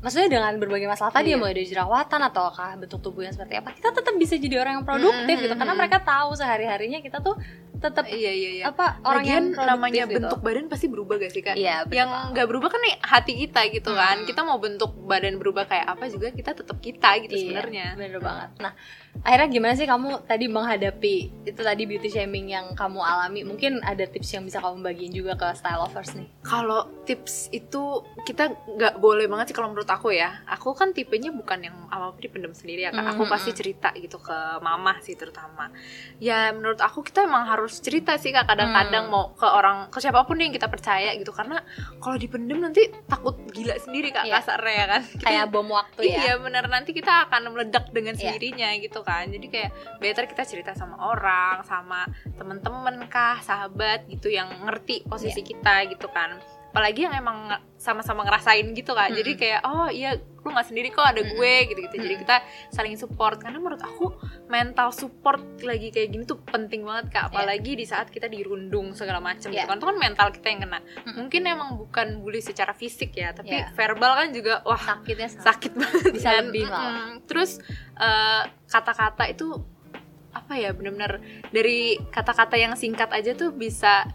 maksudnya 0.00 0.32
dengan 0.32 0.56
berbagai 0.56 0.88
masalah 0.88 1.12
tadi 1.12 1.32
Iya. 1.32 1.36
mulai 1.36 1.52
dari 1.52 1.64
jerawatan 1.64 2.20
ataukah 2.24 2.72
bentuk 2.78 3.00
tubuh 3.00 3.20
yang 3.20 3.30
seperti 3.30 3.52
apa 3.54 3.68
kita 3.70 3.92
tetap 3.92 4.16
bisa 4.16 4.32
jadi 4.34 4.56
orang 4.58 4.80
yang 4.80 4.86
produktif 4.86 5.36
Mm, 5.36 5.44
gitu 5.44 5.54
mm, 5.54 5.60
karena 5.60 5.74
mm. 5.76 5.78
mereka 5.78 5.98
tahu 6.00 6.30
sehari 6.32 6.64
harinya 6.64 6.98
kita 6.98 7.20
tuh 7.20 7.36
tetap 7.76 8.08
iya 8.08 8.28
iya 8.28 8.50
iya 8.54 8.64
apa 8.68 8.96
orang 9.02 9.24
Lagian 9.24 9.44
yang 9.52 9.68
namanya 9.68 10.02
gitu. 10.04 10.16
bentuk 10.16 10.40
badan 10.40 10.68
pasti 10.68 10.86
berubah 10.86 11.16
gak 11.16 11.32
sih 11.32 11.40
kak 11.40 11.52
Iya, 11.52 11.84
betul 11.84 11.96
yang 11.96 12.10
nggak 12.32 12.46
berubah 12.46 12.68
kan 12.68 12.80
nih 12.80 12.94
hati 12.98 13.32
kita 13.38 13.60
gitu 13.70 13.90
kan 13.92 14.16
Hmm. 14.16 14.26
kita 14.26 14.40
mau 14.40 14.56
bentuk 14.56 14.92
badan 15.00 15.36
berubah 15.36 15.64
kayak 15.64 15.86
apa 15.86 16.04
juga 16.08 16.28
kita 16.30 16.50
tetap 16.54 16.76
kita 16.78 17.10
gitu 17.20 17.32
Iya, 17.32 17.40
sebenarnya 17.42 17.86
bener 17.96 18.20
banget 18.20 18.50
nah 18.56 18.72
akhirnya 19.20 19.48
gimana 19.50 19.74
sih 19.74 19.84
kamu 19.84 20.24
tadi 20.24 20.48
menghadapi 20.48 21.14
itu 21.44 21.60
tadi 21.60 21.82
beauty 21.84 22.08
shaming 22.08 22.48
yang 22.48 22.72
kamu 22.72 22.98
alami? 22.98 23.44
Mungkin 23.44 23.82
ada 23.82 24.02
tips 24.02 24.32
yang 24.32 24.48
bisa 24.48 24.58
kamu 24.58 24.80
bagiin 24.80 25.12
juga 25.12 25.34
ke 25.34 25.52
style 25.52 25.76
lovers 25.76 26.14
nih. 26.14 26.28
Kalau 26.40 26.88
tips 27.04 27.50
itu 27.50 28.00
kita 28.22 28.48
nggak 28.48 28.96
boleh 28.96 29.26
banget 29.26 29.52
sih 29.52 29.56
kalau 29.56 29.68
menurut 29.68 29.86
aku 29.86 30.10
ya. 30.10 30.40
Aku 30.48 30.72
kan 30.72 30.90
tipenya 30.90 31.28
bukan 31.30 31.60
yang 31.60 31.76
apa 31.86 32.10
apa 32.10 32.18
dipendam 32.18 32.50
sendiri 32.50 32.82
ya 32.82 32.90
kan 32.90 33.04
aku 33.04 33.26
pasti 33.26 33.52
cerita 33.52 33.92
gitu 33.92 34.16
ke 34.16 34.32
mama 34.60 34.96
sih 35.00 35.12
terutama. 35.14 35.68
Ya 36.16 36.48
menurut 36.50 36.80
aku 36.80 37.02
kita 37.02 37.26
emang 37.26 37.44
harus 37.44 37.76
cerita 37.78 38.16
sih 38.16 38.30
kak. 38.30 38.48
Kadang-kadang 38.48 39.04
Hmm. 39.04 39.12
mau 39.12 39.24
ke 39.34 39.44
orang 39.44 39.92
ke 39.92 40.00
siapa 40.00 40.24
pun 40.24 40.38
yang 40.38 40.48
kita 40.48 40.66
percaya 40.66 41.12
gitu. 41.12 41.30
Karena 41.30 41.60
kalau 41.98 42.16
dipendam 42.16 42.62
nanti 42.62 42.88
takut 43.04 43.36
gila 43.50 43.76
sendiri 43.76 44.10
kak 44.10 44.24
Iya. 44.24 44.40
kasarnya 44.40 44.74
ya 44.74 44.86
kan. 44.88 45.02
Kita- 45.04 45.24
kayak 45.28 45.46
bom 45.50 45.68
waktu 45.68 46.00
ya. 46.08 46.16
Iya 46.24 46.34
bener. 46.38 46.64
Nanti 46.66 46.90
kita 46.92 47.28
akan 47.28 47.52
meledak 47.52 47.92
dengan 47.92 48.16
Iya. 48.16 48.32
sendirinya 48.32 48.68
gitu 48.78 48.99
kan 49.02 49.28
jadi 49.28 49.46
kayak 49.48 49.70
better 49.98 50.24
kita 50.28 50.42
cerita 50.44 50.72
sama 50.76 50.96
orang 51.00 51.62
sama 51.64 52.06
temen-temen 52.36 53.06
kah 53.10 53.40
sahabat 53.40 54.06
gitu 54.08 54.28
yang 54.30 54.48
ngerti 54.66 55.04
posisi 55.04 55.40
Iya. 55.40 55.48
kita 55.54 55.74
gitu 55.96 56.06
kan 56.12 56.36
apalagi 56.70 57.02
yang 57.02 57.12
emang 57.12 57.50
sama-sama 57.74 58.22
ngerasain 58.22 58.62
gitu 58.72 58.94
kan 58.94 59.10
jadi 59.10 59.26
Mm-mm. 59.28 59.40
kayak 59.42 59.60
oh 59.62 59.90
iya 59.90 60.14
lu 60.14 60.48
nggak 60.48 60.62
sendiri 60.64 60.88
kok 60.88 61.02
ada 61.02 61.20
gue 61.20 61.52
gitu 61.66 61.82
gitu 61.82 61.96
jadi 61.98 62.14
kita 62.16 62.36
saling 62.70 62.94
support 62.94 63.36
karena 63.36 63.58
menurut 63.58 63.78
aku 63.78 64.14
mental 64.46 64.88
support 64.90 65.42
lagi 65.60 65.90
kayak 65.90 66.08
gini 66.08 66.22
tuh 66.22 66.38
penting 66.40 66.80
banget 66.80 67.10
kak 67.10 67.20
Iya. 67.20 67.28
apalagi 67.28 67.72
di 67.74 67.84
saat 67.84 68.06
kita 68.06 68.24
dirundung 68.24 68.94
segala 68.94 69.18
macam 69.18 69.50
gitu 69.50 69.66
kan 69.66 69.76
itu 69.76 69.84
kan 69.84 69.98
mental 69.98 70.28
kita 70.30 70.46
yang 70.48 70.60
kena 70.62 70.78
Mm-mm. 70.78 71.14
mungkin 71.18 71.42
emang 71.44 71.70
bukan 71.76 72.06
bully 72.20 72.38
secara 72.38 72.70
fisik 72.70 73.12
ya 73.12 73.34
tapi 73.34 73.50
Iya. 73.52 73.74
verbal 73.74 74.12
kan 74.14 74.28
juga 74.30 74.62
wah 74.62 74.78
sakitnya 74.78 75.26
sangat 75.28 75.46
sakit 75.50 75.72
banget 75.74 76.02
Bisa 76.14 76.30
kan. 76.30 76.44
lebih. 76.46 76.64
Mm-mm. 76.64 77.10
terus 77.26 77.58
eh, 77.96 78.42
kata-kata 78.64 79.26
itu 79.26 79.58
apa 80.30 80.54
ya 80.54 80.70
benar-benar 80.70 81.18
dari 81.50 81.98
kata-kata 82.06 82.54
yang 82.54 82.78
singkat 82.78 83.10
aja 83.10 83.34
tuh 83.34 83.50
bisa 83.50 84.06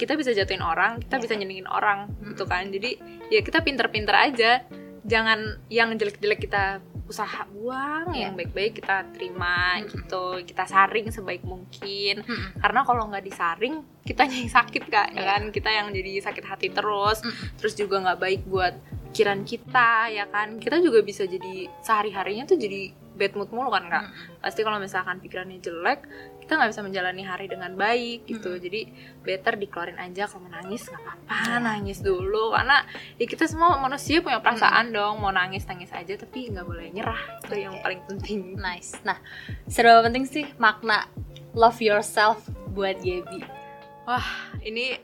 kita 0.00 0.16
bisa 0.16 0.32
jatuhin 0.32 0.64
orang 0.64 0.96
kita 0.98 1.16
Iya. 1.16 1.22
bisa 1.22 1.34
nyenengin 1.36 1.68
orang 1.68 2.08
gitu 2.24 2.44
kan 2.44 2.64
jadi 2.66 2.96
ya 3.28 3.40
kita 3.40 3.60
pinter-pinter 3.60 4.16
aja 4.16 4.64
jangan 5.04 5.60
yang 5.68 5.92
jelek-jelek 5.92 6.40
kita 6.40 6.80
usaha 7.04 7.42
buang 7.50 8.14
Iya. 8.14 8.30
yang 8.30 8.32
baik-baik 8.34 8.78
kita 8.78 9.02
terima 9.10 9.76
Mm-mm. 9.76 9.90
gitu 9.90 10.24
kita 10.46 10.64
saring 10.64 11.10
sebaik 11.10 11.42
mungkin 11.42 12.22
Mm-mm. 12.22 12.56
karena 12.56 12.80
kalau 12.80 13.10
nggak 13.10 13.26
disaring 13.26 13.82
kita 14.00 14.24
yang 14.24 14.46
sakit 14.48 14.82
kak 14.86 15.08
ya 15.10 15.18
Iya. 15.18 15.22
kan 15.28 15.42
kita 15.50 15.68
yang 15.68 15.90
jadi 15.90 16.22
sakit 16.22 16.44
hati 16.46 16.68
terus 16.70 17.20
Mm-mm. 17.20 17.58
terus 17.58 17.74
juga 17.74 17.98
nggak 18.00 18.18
baik 18.18 18.42
buat 18.46 18.74
pikiran 19.10 19.42
kita 19.42 20.06
ya 20.08 20.24
kan 20.24 20.56
kita 20.56 20.78
juga 20.78 21.02
bisa 21.02 21.26
jadi 21.26 21.66
sehari 21.82 22.14
harinya 22.14 22.46
tuh 22.46 22.54
jadi 22.56 22.94
bad 23.20 23.36
mood 23.36 23.52
mulu 23.52 23.68
kan 23.68 23.84
kak 23.86 24.08
Mm-mm. 24.08 24.40
pasti 24.40 24.64
kalau 24.64 24.80
misalkan 24.80 25.20
pikirannya 25.20 25.60
jelek 25.60 26.08
kita 26.40 26.56
nggak 26.56 26.70
bisa 26.72 26.80
menjalani 26.80 27.22
hari 27.22 27.46
dengan 27.46 27.76
baik 27.76 28.24
gitu 28.24 28.56
Mm-mm. 28.56 28.64
jadi 28.64 28.80
better 29.20 29.54
dikeluarin 29.54 30.00
aja 30.00 30.24
kalau 30.24 30.48
mau 30.48 30.56
nangis 30.56 30.88
nggak 30.88 30.98
apa-apa 30.98 31.60
nangis 31.60 32.00
dulu 32.00 32.50
karena 32.50 32.80
ya 33.14 33.26
kita 33.28 33.44
semua 33.44 33.76
manusia 33.76 34.18
punya 34.18 34.40
perasaan 34.40 34.88
dong 34.90 35.20
mau 35.20 35.28
nangis 35.30 35.68
nangis 35.68 35.92
aja 35.92 36.16
tapi 36.16 36.48
nggak 36.48 36.64
boleh 36.64 36.88
nyerah 36.88 37.20
itu 37.44 37.60
yang 37.60 37.76
Oke. 37.76 37.84
paling 37.84 38.00
penting 38.08 38.38
Nice. 38.56 38.96
Nah, 39.04 39.20
seberapa 39.66 40.00
penting 40.02 40.24
sih 40.24 40.48
makna 40.56 41.04
love 41.52 41.76
yourself 41.78 42.40
buat 42.70 42.96
Gaby? 42.98 43.44
ini 44.60 44.98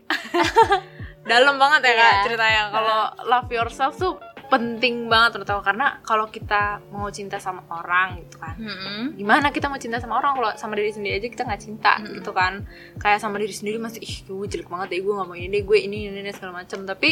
dalam 1.31 1.59
banget 1.59 1.81
ya 1.83 1.95
kak 1.95 2.11
Iya. 2.13 2.23
ceritanya 2.25 2.63
kalau 2.71 3.01
love 3.25 3.51
yourself 3.51 3.95
tuh 3.95 4.15
penting 4.47 5.07
banget 5.07 5.37
terutama 5.37 5.61
karena 5.61 5.87
kalau 6.01 6.27
kita 6.27 6.79
mau 6.89 7.09
cinta 7.09 7.37
sama 7.37 7.67
orang 7.67 8.23
gitu 8.23 8.37
kan 8.37 8.55
Mm-mm. 8.55 9.15
gimana 9.15 9.51
kita 9.51 9.67
mau 9.67 9.77
cinta 9.77 9.99
sama 9.99 10.17
orang 10.17 10.33
kalau 10.35 10.51
sama 10.55 10.75
diri 10.75 10.91
sendiri 10.91 11.19
aja 11.19 11.27
kita 11.27 11.43
nggak 11.43 11.61
cinta 11.61 11.93
Mm-mm. 11.99 12.15
gitu 12.17 12.31
kan 12.31 12.63
kayak 12.97 13.19
sama 13.19 13.37
diri 13.37 13.51
sendiri 13.51 13.77
masih 13.77 13.99
ih 13.99 14.17
gue 14.23 14.47
jelek 14.47 14.67
banget 14.67 14.95
deh 14.95 15.01
gue 15.01 15.13
nggak 15.13 15.27
mau 15.27 15.35
ini 15.35 15.49
deh 15.49 15.63
gue 15.63 15.79
ini 15.79 16.07
ini, 16.07 16.19
ini 16.21 16.31
segala 16.31 16.63
macam 16.63 16.83
tapi 16.83 17.11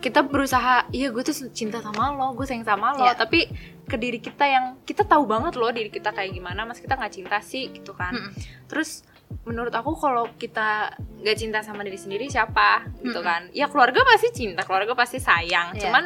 kita 0.00 0.24
berusaha 0.24 0.88
iya 0.90 1.12
gue 1.12 1.20
tuh 1.20 1.36
cinta 1.52 1.76
sama 1.78 2.08
lo 2.10 2.32
gue 2.32 2.44
sayang 2.44 2.64
sama 2.64 2.96
lo 2.96 3.04
Iya. 3.04 3.12
tapi 3.14 3.44
ke 3.84 3.96
diri 3.96 4.16
kita 4.16 4.44
yang 4.44 4.64
kita 4.82 5.04
tahu 5.04 5.28
banget 5.28 5.60
loh 5.60 5.68
diri 5.68 5.92
kita 5.92 6.08
kayak 6.10 6.32
gimana 6.32 6.64
mas 6.64 6.80
kita 6.80 6.96
nggak 6.96 7.12
cinta 7.12 7.36
sih 7.40 7.68
gitu 7.68 7.92
kan 7.92 8.16
Mm-mm. 8.16 8.32
terus 8.64 9.04
menurut 9.42 9.72
aku 9.72 9.94
kalau 9.94 10.28
kita 10.34 10.92
nggak 11.20 11.36
cinta 11.36 11.58
sama 11.60 11.82
diri 11.82 11.96
sendiri 11.96 12.26
siapa 12.26 12.86
gitu 13.00 13.20
kan 13.20 13.48
ya 13.50 13.66
keluarga 13.66 14.04
pasti 14.04 14.28
cinta 14.30 14.62
keluarga 14.62 14.92
pasti 14.92 15.18
sayang 15.18 15.74
Iya. 15.74 15.88
cuman 15.88 16.04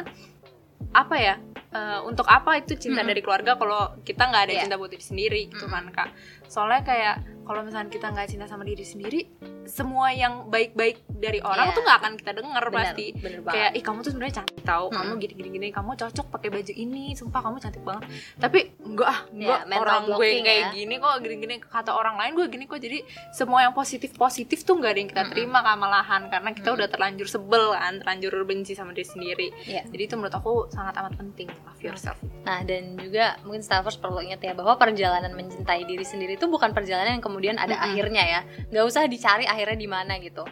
apa 0.91 1.15
ya 1.15 1.35
eh, 1.71 1.99
untuk 2.03 2.23
apa 2.25 2.55
itu 2.55 2.73
cinta 2.75 3.01
Mm-mm. 3.01 3.11
dari 3.11 3.21
keluarga 3.21 3.51
kalau 3.55 3.99
kita 4.01 4.23
nggak 4.23 4.43
ada 4.45 4.53
Iya. 4.53 4.61
cinta 4.63 4.75
buat 4.75 4.89
diri 4.89 5.03
sendiri 5.03 5.41
gitu 5.49 5.65
Mm-mm. 5.65 5.91
kan 5.91 6.07
kak 6.07 6.09
soalnya 6.47 6.81
kayak 6.81 7.15
kalau 7.43 7.61
misalnya 7.61 7.89
kita 7.89 8.07
nggak 8.09 8.27
cinta 8.27 8.45
sama 8.45 8.63
diri 8.63 8.81
sendiri 8.81 9.21
semua 9.67 10.07
yang 10.09 10.47
baik-baik 10.47 11.01
dari 11.11 11.39
orang 11.39 11.67
Iya. 11.67 11.75
tuh 11.75 11.81
nggak 11.81 11.97
akan 11.97 12.13
kita 12.15 12.31
dengar 12.33 12.63
pasti 12.67 13.05
bener 13.13 13.39
banget. 13.39 13.51
kayak 13.51 13.71
ih 13.71 13.83
kamu 13.83 13.97
tuh 13.99 14.11
sebenarnya 14.11 14.35
cantik 14.35 14.61
tau 14.61 14.85
kamu 14.87 15.05
Mm-mm. 15.07 15.21
gini 15.21 15.33
gini 15.35 15.49
gini 15.51 15.67
kamu 15.69 15.91
cocok 15.95 16.25
pakai 16.29 16.49
baju 16.49 16.73
ini 16.73 17.03
sumpah 17.11 17.41
kamu 17.41 17.57
cantik 17.57 17.81
banget 17.81 18.03
tapi 18.37 18.59
enggak 18.79 19.07
ah 19.07 19.19
Iya, 19.25 19.35
enggak 19.35 19.59
mental 19.65 19.81
orang 19.81 20.01
gue 20.07 20.29
kayak 20.39 20.59
ya. 20.59 20.69
gini 20.71 20.95
kok 20.95 21.15
gini 21.19 21.35
gini 21.37 21.55
kata 21.59 21.91
orang 21.91 22.15
lain 22.15 22.31
gue 22.33 22.45
gini 22.47 22.65
kok 22.65 22.77
jadi 22.77 22.99
semua 23.29 23.59
yang 23.61 23.71
positif 23.71 24.13
positif 24.13 24.61
tuh 24.61 24.75
nggak 24.75 24.91
ada 24.91 24.99
yang 24.99 25.09
kita 25.09 25.21
Mm-mm. 25.23 25.33
terima 25.33 25.59
kan 25.59 25.75
malahan 25.75 26.21
karena 26.27 26.49
kita 26.51 26.67
Mm-mm. 26.67 26.77
udah 26.77 26.87
terlanjur 26.87 27.27
sebel 27.27 27.65
kan 27.71 27.93
terlanjur 27.97 28.33
benci 28.43 28.71
sama 28.71 28.91
diri 28.91 29.05
sendiri 29.05 29.47
Iya. 29.65 29.81
jadi 29.85 30.03
itu 30.03 30.15
menurut 30.15 30.33
aku 30.33 30.53
sangat 30.69 30.93
amat 30.95 31.13
penting 31.15 31.47
love 31.63 31.81
yourself 31.81 32.15
Nah, 32.45 32.61
dan 32.61 32.93
juga 32.95 33.41
mungkin 33.41 33.59
staffers 33.59 33.97
perlu 33.97 34.21
ingat 34.21 34.37
ya 34.39 34.53
bahwa 34.53 34.77
perjalanan 34.77 35.33
mencintai 35.33 35.81
diri 35.81 36.05
sendiri 36.05 36.37
itu 36.37 36.45
bukan 36.45 36.69
perjalanan 36.71 37.17
yang 37.17 37.25
kemudian 37.25 37.57
ada 37.57 37.73
Mm-mm. 37.73 37.87
akhirnya 37.89 38.21
ya. 38.23 38.41
Nggak 38.69 38.85
usah 38.85 39.01
dicari 39.07 39.49
akhirnya 39.55 39.79
di 39.79 39.87
mana 39.87 40.19
gitu. 40.19 40.43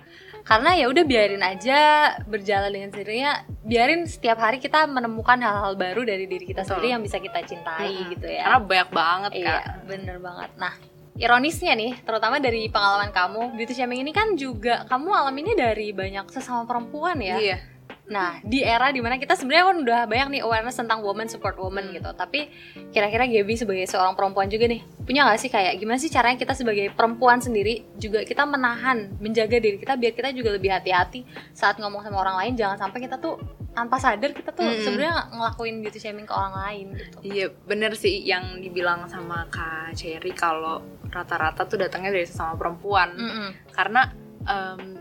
Karena 0.43 0.75
ya 0.75 0.87
udah 0.87 1.03
biarin 1.03 1.43
aja 1.43 1.79
berjalan 2.23 2.71
dengan 2.71 2.89
sendirinya. 2.95 3.31
Biarin 3.63 4.07
setiap 4.07 4.39
hari 4.39 4.63
kita 4.63 4.87
menemukan 4.87 5.35
hal-hal 5.39 5.75
baru 5.75 6.07
dari 6.07 6.23
diri 6.27 6.47
kita 6.47 6.63
Betul. 6.63 6.79
sendiri 6.79 6.87
yang 6.95 7.03
bisa 7.03 7.19
kita 7.19 7.39
cintai 7.43 7.91
Mm-mm. 7.91 8.11
gitu 8.15 8.27
ya. 8.27 8.43
karena 8.47 8.59
banyak 8.63 8.89
banget 8.91 9.31
Iya, 9.35 9.47
kak 9.47 9.63
bener 9.87 10.17
banget. 10.19 10.49
Nah, 10.55 10.73
ironisnya 11.15 11.73
nih, 11.75 11.93
terutama 12.01 12.39
dari 12.39 12.67
pengalaman 12.67 13.11
kamu, 13.11 13.55
beauty 13.55 13.73
shaming 13.75 14.01
ini 14.01 14.11
kan 14.11 14.33
juga 14.39 14.83
kamu 14.87 15.11
alaminnya 15.11 15.55
dari 15.55 15.91
banyak 15.91 16.27
sesama 16.31 16.63
perempuan 16.63 17.19
ya. 17.19 17.37
iya 17.39 17.57
Nah, 18.03 18.43
di 18.43 18.59
era 18.59 18.91
di 18.91 18.99
mana 18.99 19.15
kita 19.15 19.33
sebenarnya 19.33 19.63
kan 19.63 19.77
udah 19.79 19.99
banyak 20.05 20.27
nih 20.35 20.41
awareness 20.43 20.75
tentang 20.75 20.99
woman 20.99 21.31
support 21.31 21.55
woman 21.55 21.95
gitu. 21.95 22.11
Tapi 22.11 22.51
kira-kira 22.91 23.23
Gaby 23.23 23.55
sebagai 23.55 23.87
seorang 23.87 24.11
perempuan 24.13 24.51
juga 24.51 24.67
nih, 24.67 24.83
punya 25.07 25.23
nggak 25.23 25.39
sih 25.39 25.47
kayak 25.47 25.79
gimana 25.79 25.95
sih 25.95 26.11
caranya 26.11 26.35
kita 26.35 26.51
sebagai 26.51 26.91
perempuan 26.91 27.39
sendiri 27.39 27.87
juga 27.95 28.27
kita 28.27 28.43
menahan, 28.43 29.15
menjaga 29.23 29.55
diri 29.55 29.79
kita 29.79 29.95
biar 29.95 30.11
kita 30.11 30.35
juga 30.35 30.51
lebih 30.51 30.69
hati-hati 30.69 31.23
saat 31.55 31.79
ngomong 31.79 32.03
sama 32.03 32.19
orang 32.19 32.35
lain. 32.43 32.53
Jangan 32.59 32.77
sampai 32.77 32.99
kita 32.99 33.15
tuh 33.17 33.39
tanpa 33.73 33.97
sadar 33.97 34.35
kita 34.35 34.53
tuh 34.53 34.69
Hmm. 34.69 34.83
sebenarnya 34.85 35.33
ngelakuin 35.33 35.81
beauty 35.81 35.97
shaming 35.97 36.29
ke 36.29 36.33
orang 36.35 36.53
lain 36.53 36.85
gitu. 36.93 37.17
Iya 37.25 37.45
bener 37.65 37.97
sih 37.97 38.21
yang 38.21 38.61
dibilang 38.61 39.09
sama 39.09 39.49
Kak 39.49 39.97
Cherry 39.97 40.29
kalau 40.35 40.83
rata-rata 41.09 41.65
tuh 41.65 41.81
datangnya 41.81 42.13
dari 42.13 42.25
sesama 42.29 42.53
perempuan 42.53 43.17
Mm-mm. 43.17 43.49
karena 43.73 44.13
em, 44.45 44.92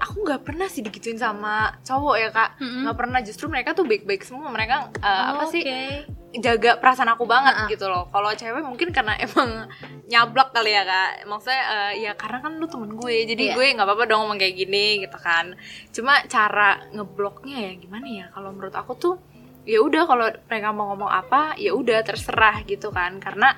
aku 0.00 0.24
nggak 0.24 0.42
pernah 0.42 0.64
sih 0.64 0.80
digituin 0.80 1.14
sama 1.14 1.76
cowok 1.80 2.16
ya 2.16 2.28
kak. 2.30 2.50
Nggak 2.58 2.96
pernah. 2.96 3.20
Justru 3.20 3.46
mereka 3.46 3.70
tuh 3.70 3.84
baik-baik 3.84 4.20
semua. 4.20 4.48
Mereka 4.48 4.96
apa 4.98 5.44
Oh, 5.44 5.48
sih 5.48 5.60
oke. 5.60 6.18
jaga 6.32 6.76
perasaan 6.76 7.10
aku 7.10 7.24
banget 7.24 7.52
Ah, 7.52 7.62
ah. 7.64 7.68
gitu 7.68 7.84
loh. 7.84 8.08
Kalau 8.08 8.30
cewek 8.30 8.62
mungkin 8.62 8.88
karena 8.90 9.12
emang 9.24 9.68
nyablak 10.06 10.50
kali 10.50 10.72
ya 10.72 10.82
kak. 10.82 11.10
Maksudnya 11.24 11.62
eh, 11.62 11.92
ya 12.00 12.12
karena 12.14 12.38
kan 12.40 12.52
lu 12.54 12.66
temen 12.66 12.90
gue 12.92 13.14
jadi 13.26 13.44
Iya. 13.44 13.54
gue 13.54 13.66
nggak 13.76 13.84
apa-apa 13.84 14.04
dong 14.06 14.20
ngomong 14.24 14.38
kayak 14.38 14.56
gini 14.56 14.86
gitu 15.00 15.18
kan. 15.18 15.52
Cuma 15.90 16.24
cara 16.24 16.80
ngebloknya 16.90 17.56
ya 17.60 17.72
gimana 17.76 18.06
ya? 18.06 18.26
Kalau 18.30 18.50
menurut 18.50 18.72
aku 18.72 18.92
tuh 18.94 19.14
ya 19.60 19.76
udah 19.78 20.02
kalau 20.04 20.24
mereka 20.48 20.72
mau 20.72 20.88
ngomong 20.88 21.12
apa 21.12 21.52
ya 21.54 21.70
udah 21.70 22.00
terserah 22.00 22.64
gitu 22.64 22.88
kan. 22.88 23.20
Karena 23.20 23.52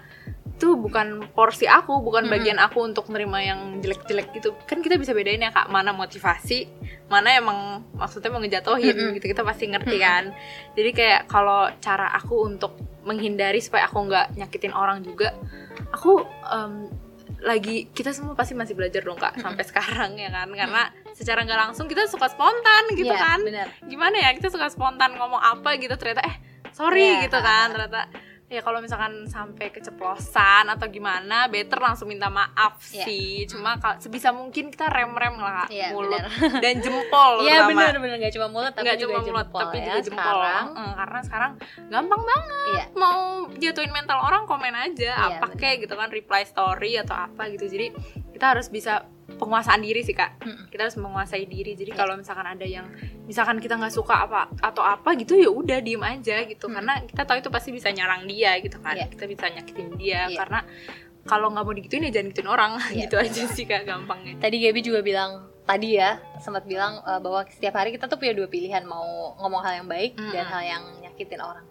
itu 0.62 0.78
bukan 0.78 1.26
porsi 1.34 1.66
aku 1.66 1.98
bukan 1.98 2.30
bagian 2.30 2.54
aku 2.56 2.86
untuk 2.86 3.10
nerima 3.10 3.42
yang 3.42 3.82
jelek-jelek 3.82 4.30
gitu. 4.30 4.54
Kan 4.62 4.78
kita 4.78 4.94
bisa 4.94 5.10
bedain 5.10 5.42
ya 5.42 5.50
kak 5.50 5.66
mana 5.66 5.90
motivasi 5.90 6.70
mana 7.10 7.34
emang 7.34 7.82
maksudnya 7.92 8.30
mau 8.30 8.38
ngejatohin 8.38 9.18
gitu 9.18 9.26
kita 9.26 9.42
pasti 9.42 9.66
ngerti 9.66 9.98
kan. 9.98 10.30
Jadi 10.78 10.90
kayak 10.94 11.20
kalau 11.26 11.66
cara 11.76 12.14
aku 12.14 12.46
untuk 12.46 12.78
menghindari 13.02 13.58
supaya 13.58 13.90
aku 13.90 14.06
nggak 14.06 14.38
nyakitin 14.38 14.70
orang 14.70 15.02
juga 15.02 15.34
aku 15.90 16.22
em, 16.46 16.86
lagi 17.42 17.90
kita 17.90 18.14
semua 18.14 18.38
pasti 18.38 18.54
masih 18.54 18.78
belajar 18.78 19.02
dong 19.02 19.18
kak 19.18 19.34
sampai 19.36 19.66
sekarang 19.66 20.14
ya 20.14 20.30
kan. 20.30 20.46
Karena 20.46 20.94
secara 21.10 21.42
nggak 21.42 21.58
langsung 21.58 21.90
kita 21.90 22.06
suka 22.06 22.30
spontan 22.30 22.86
gitu 22.94 23.10
Iya, 23.10 23.18
kan. 23.18 23.38
bener. 23.42 23.66
gimana 23.82 24.14
ya 24.16 24.30
kita 24.30 24.46
suka 24.46 24.70
spontan 24.70 25.18
ngomong 25.18 25.42
apa 25.42 25.74
gitu 25.74 25.98
ternyata 25.98 26.22
eh 26.22 26.36
sorry 26.70 27.18
Iya. 27.18 27.26
gitu 27.26 27.38
kan 27.42 27.66
ternyata 27.68 28.06
ya 28.52 28.60
kalau 28.60 28.78
misalkan 28.78 29.24
sampai 29.24 29.72
keceplosan 29.72 30.68
atau 30.68 30.86
gimana 30.86 31.48
better 31.48 31.78
langsung 31.78 32.06
minta 32.06 32.28
maaf 32.28 32.76
Iya. 32.86 33.04
sih 33.04 33.32
cuma 33.46 33.76
kalau 33.76 33.96
sebisa 33.96 34.28
mungkin 34.30 34.68
kita 34.68 34.86
rem 34.86 35.10
rem 35.10 35.34
lah 35.34 35.64
Kak. 35.64 35.68
Iya, 35.70 35.88
mulut 35.90 36.12
benar. 36.12 36.28
dan 36.64 36.74
jempol 36.78 37.32
Iya 37.40 37.64
terutama. 37.64 37.70
benar 37.72 37.94
benar 37.98 38.16
nggak 38.18 38.34
cuma 38.34 38.48
mulut 38.48 38.70
tapi 38.70 38.84
nggak 38.84 38.98
juga 38.98 39.08
cuma 39.08 39.20
mulut 39.22 39.32
jempol 39.42 39.60
tapi 39.62 39.76
ya 39.76 39.84
juga 39.86 40.00
jempol 40.02 40.20
sekarang. 40.36 40.66
Karena 40.92 41.20
sekarang 41.22 41.52
gampang 41.88 42.22
banget 42.22 42.66
Iya. 42.68 42.84
mau 42.94 43.18
jatuhin 43.54 43.90
mental 43.90 44.18
orang 44.20 44.42
komen 44.44 44.74
aja 44.74 45.10
Iya, 45.10 45.26
apa 45.34 45.46
benar. 45.46 45.58
kayak 45.58 45.76
gitu 45.80 45.94
kan 45.94 46.08
reply 46.08 46.42
story 46.44 46.92
atau 46.94 47.16
apa 47.16 47.42
gitu 47.48 47.64
jadi 47.66 47.86
kita 48.30 48.44
harus 48.50 48.68
bisa 48.68 49.08
penguasaan 49.32 49.80
diri 49.80 50.00
sih 50.00 50.12
kak 50.12 50.38
Mm-mm. 50.38 50.66
kita 50.68 50.86
harus 50.86 50.96
menguasai 50.96 51.44
diri 51.44 51.72
jadi 51.72 51.90
kalau 51.90 52.14
misalkan 52.14 52.44
ada 52.44 52.62
yang 52.62 52.86
misalkan 53.24 53.58
kita 53.58 53.74
nggak 53.74 53.90
suka 53.90 54.22
apa 54.22 54.50
atau 54.56 54.80
apa 54.80 55.14
gitu 55.14 55.34
ya 55.34 55.48
udah 55.48 55.78
diem 55.78 56.00
aja 56.00 56.42
gitu 56.42 56.66
Hmm. 56.66 56.78
karena 56.78 56.92
kita 57.02 57.22
tahu 57.22 57.36
itu 57.38 57.48
pasti 57.48 57.70
bisa 57.70 57.88
nyerang 57.88 58.24
dia 58.24 58.54
gitu 58.58 58.78
kan 58.78 58.94
Iya. 58.94 59.06
kita 59.08 59.24
bisa 59.24 59.44
nyakitin 59.48 59.88
dia 59.96 60.26
Iya. 60.26 60.36
karena 60.36 60.60
kalau 61.22 61.48
nggak 61.48 61.62
mau 61.62 61.72
digituin 61.72 62.02
ya 62.02 62.12
jangan 62.12 62.28
gituin 62.30 62.48
orang 62.48 62.72
Iya, 62.90 63.06
gitu 63.06 63.14
aja 63.16 63.42
sih 63.48 63.64
kak 63.64 63.82
gampangnya 63.82 64.38
Tadi 64.38 64.56
Gaby 64.58 64.80
juga 64.80 65.00
bilang 65.00 65.30
tadi 65.62 65.94
ya 65.94 66.18
sempat 66.38 66.66
bilang 66.66 66.98
eh, 67.00 67.18
bahwa 67.18 67.46
setiap 67.46 67.74
hari 67.74 67.90
kita 67.90 68.06
tuh 68.06 68.18
punya 68.18 68.34
dua 68.34 68.46
pilihan 68.46 68.82
mau 68.82 69.34
ngomong 69.38 69.62
hal 69.62 69.72
yang 69.76 69.88
baik 69.88 70.18
dan 70.18 70.42
Mm-mm. 70.42 70.50
hal 70.50 70.62
yang 70.62 70.82
nyakitin 71.00 71.38
orang. 71.38 71.62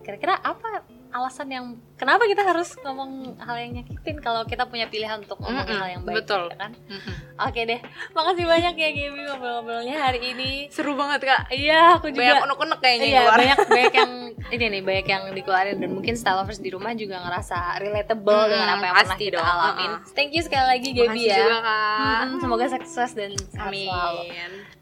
Kira-kira 0.00 0.34
apa 0.36 0.82
alasan 1.12 1.46
yang 1.46 1.66
kenapa 1.94 2.24
kita 2.24 2.40
harus 2.40 2.72
ngomong 2.78 3.10
hal 3.38 3.56
yang 3.58 3.72
nyakitin 3.74 4.16
kalau 4.18 4.42
kita 4.42 4.64
punya 4.64 4.84
pilihan 4.86 5.18
untuk 5.18 5.36
ngomong 5.38 5.62
Mm-mm, 5.62 5.76
hal 5.76 5.88
yang 5.90 6.02
baik 6.02 6.16
betul. 6.18 6.48
ya 6.48 6.56
kan? 6.58 6.72
Mm-mm. 6.82 7.14
Oke 7.38 7.60
deh, 7.62 7.80
makasih 8.10 8.44
banyak 8.44 8.74
ya 8.74 8.88
Gaby 8.90 9.20
ngobrol-ngobrolnya 9.22 9.96
hari 9.98 10.20
ini. 10.26 10.50
seru 10.68 10.92
banget 10.92 11.20
kak 11.22 11.40
Iya, 11.48 11.96
aku 11.96 12.08
juga 12.08 12.20
banyak 12.32 12.44
unek-unek 12.44 12.78
kayaknya 12.78 13.06
Iya 13.06 13.20
keluar. 13.20 13.36
banyak 13.36 13.58
banyak 13.72 13.94
yang 13.94 14.12
ini 14.50 14.64
nih 14.68 14.82
banyak 14.82 15.06
yang 15.06 15.22
dikeluarin 15.30 15.76
dan 15.76 15.90
mungkin 15.90 16.14
style 16.14 16.38
lovers 16.38 16.58
di 16.58 16.68
rumah 16.68 16.92
juga 16.92 17.20
ngerasa 17.20 17.56
relatable 17.78 18.34
Hmm, 18.34 18.50
dengan 18.50 18.68
apa 18.70 18.82
yang 18.82 18.94
pernah 18.94 18.96
pasti 19.06 19.24
kita 19.24 19.34
dong, 19.34 19.46
alamin. 19.46 19.90
Thank 20.10 20.30
you 20.32 20.42
sekali 20.42 20.66
lagi 20.68 20.88
Gaby 20.90 21.20
ya. 21.22 21.36
juga 21.38 21.56
kak 21.60 21.98
Mm-mm, 22.22 22.38
semoga 22.38 22.66
sukses 22.68 23.10
dan 23.12 23.30
sehat 23.46 23.70
selalu. 23.70 24.81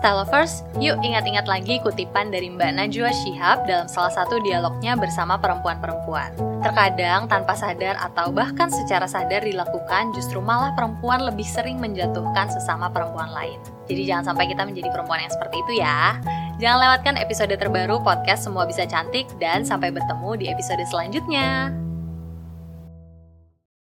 Amin. 0.00 0.08
Style 0.08 0.16
lovers, 0.24 0.64
yuk 0.80 0.96
ingat-ingat 1.04 1.44
lagi 1.44 1.76
kutipan 1.84 2.32
dari 2.32 2.48
Mbak 2.48 2.72
Najwa 2.72 3.12
Shihab 3.12 3.68
dalam 3.68 3.84
salah 3.84 4.08
satu 4.08 4.40
dialognya 4.40 4.96
bersama 4.96 5.36
perempuan-perempuan. 5.36 6.32
Terkadang 6.64 7.28
tanpa 7.28 7.52
sadar 7.52 8.00
atau 8.00 8.32
bahkan 8.32 8.72
secara 8.72 9.04
sadar 9.04 9.44
dilakukan, 9.44 10.16
justru 10.16 10.40
malah 10.40 10.72
perempuan 10.72 11.20
lebih 11.24 11.44
sering 11.44 11.76
menjatuhkan 11.76 12.48
sesama 12.48 12.88
perempuan 12.88 13.28
lain. 13.32 13.60
Jadi 13.92 14.08
jangan 14.08 14.32
sampai 14.32 14.48
kita 14.48 14.64
menjadi 14.64 14.88
perempuan 14.88 15.20
yang 15.20 15.32
seperti 15.32 15.56
itu 15.68 15.72
ya. 15.84 16.16
Jangan 16.60 16.78
lewatkan 16.80 17.14
episode 17.20 17.52
terbaru 17.52 18.00
podcast 18.00 18.48
Semua 18.48 18.64
Bisa 18.64 18.84
Cantik 18.88 19.28
dan 19.36 19.68
sampai 19.68 19.92
bertemu 19.92 20.30
di 20.36 20.46
episode 20.48 20.84
selanjutnya. 20.88 21.79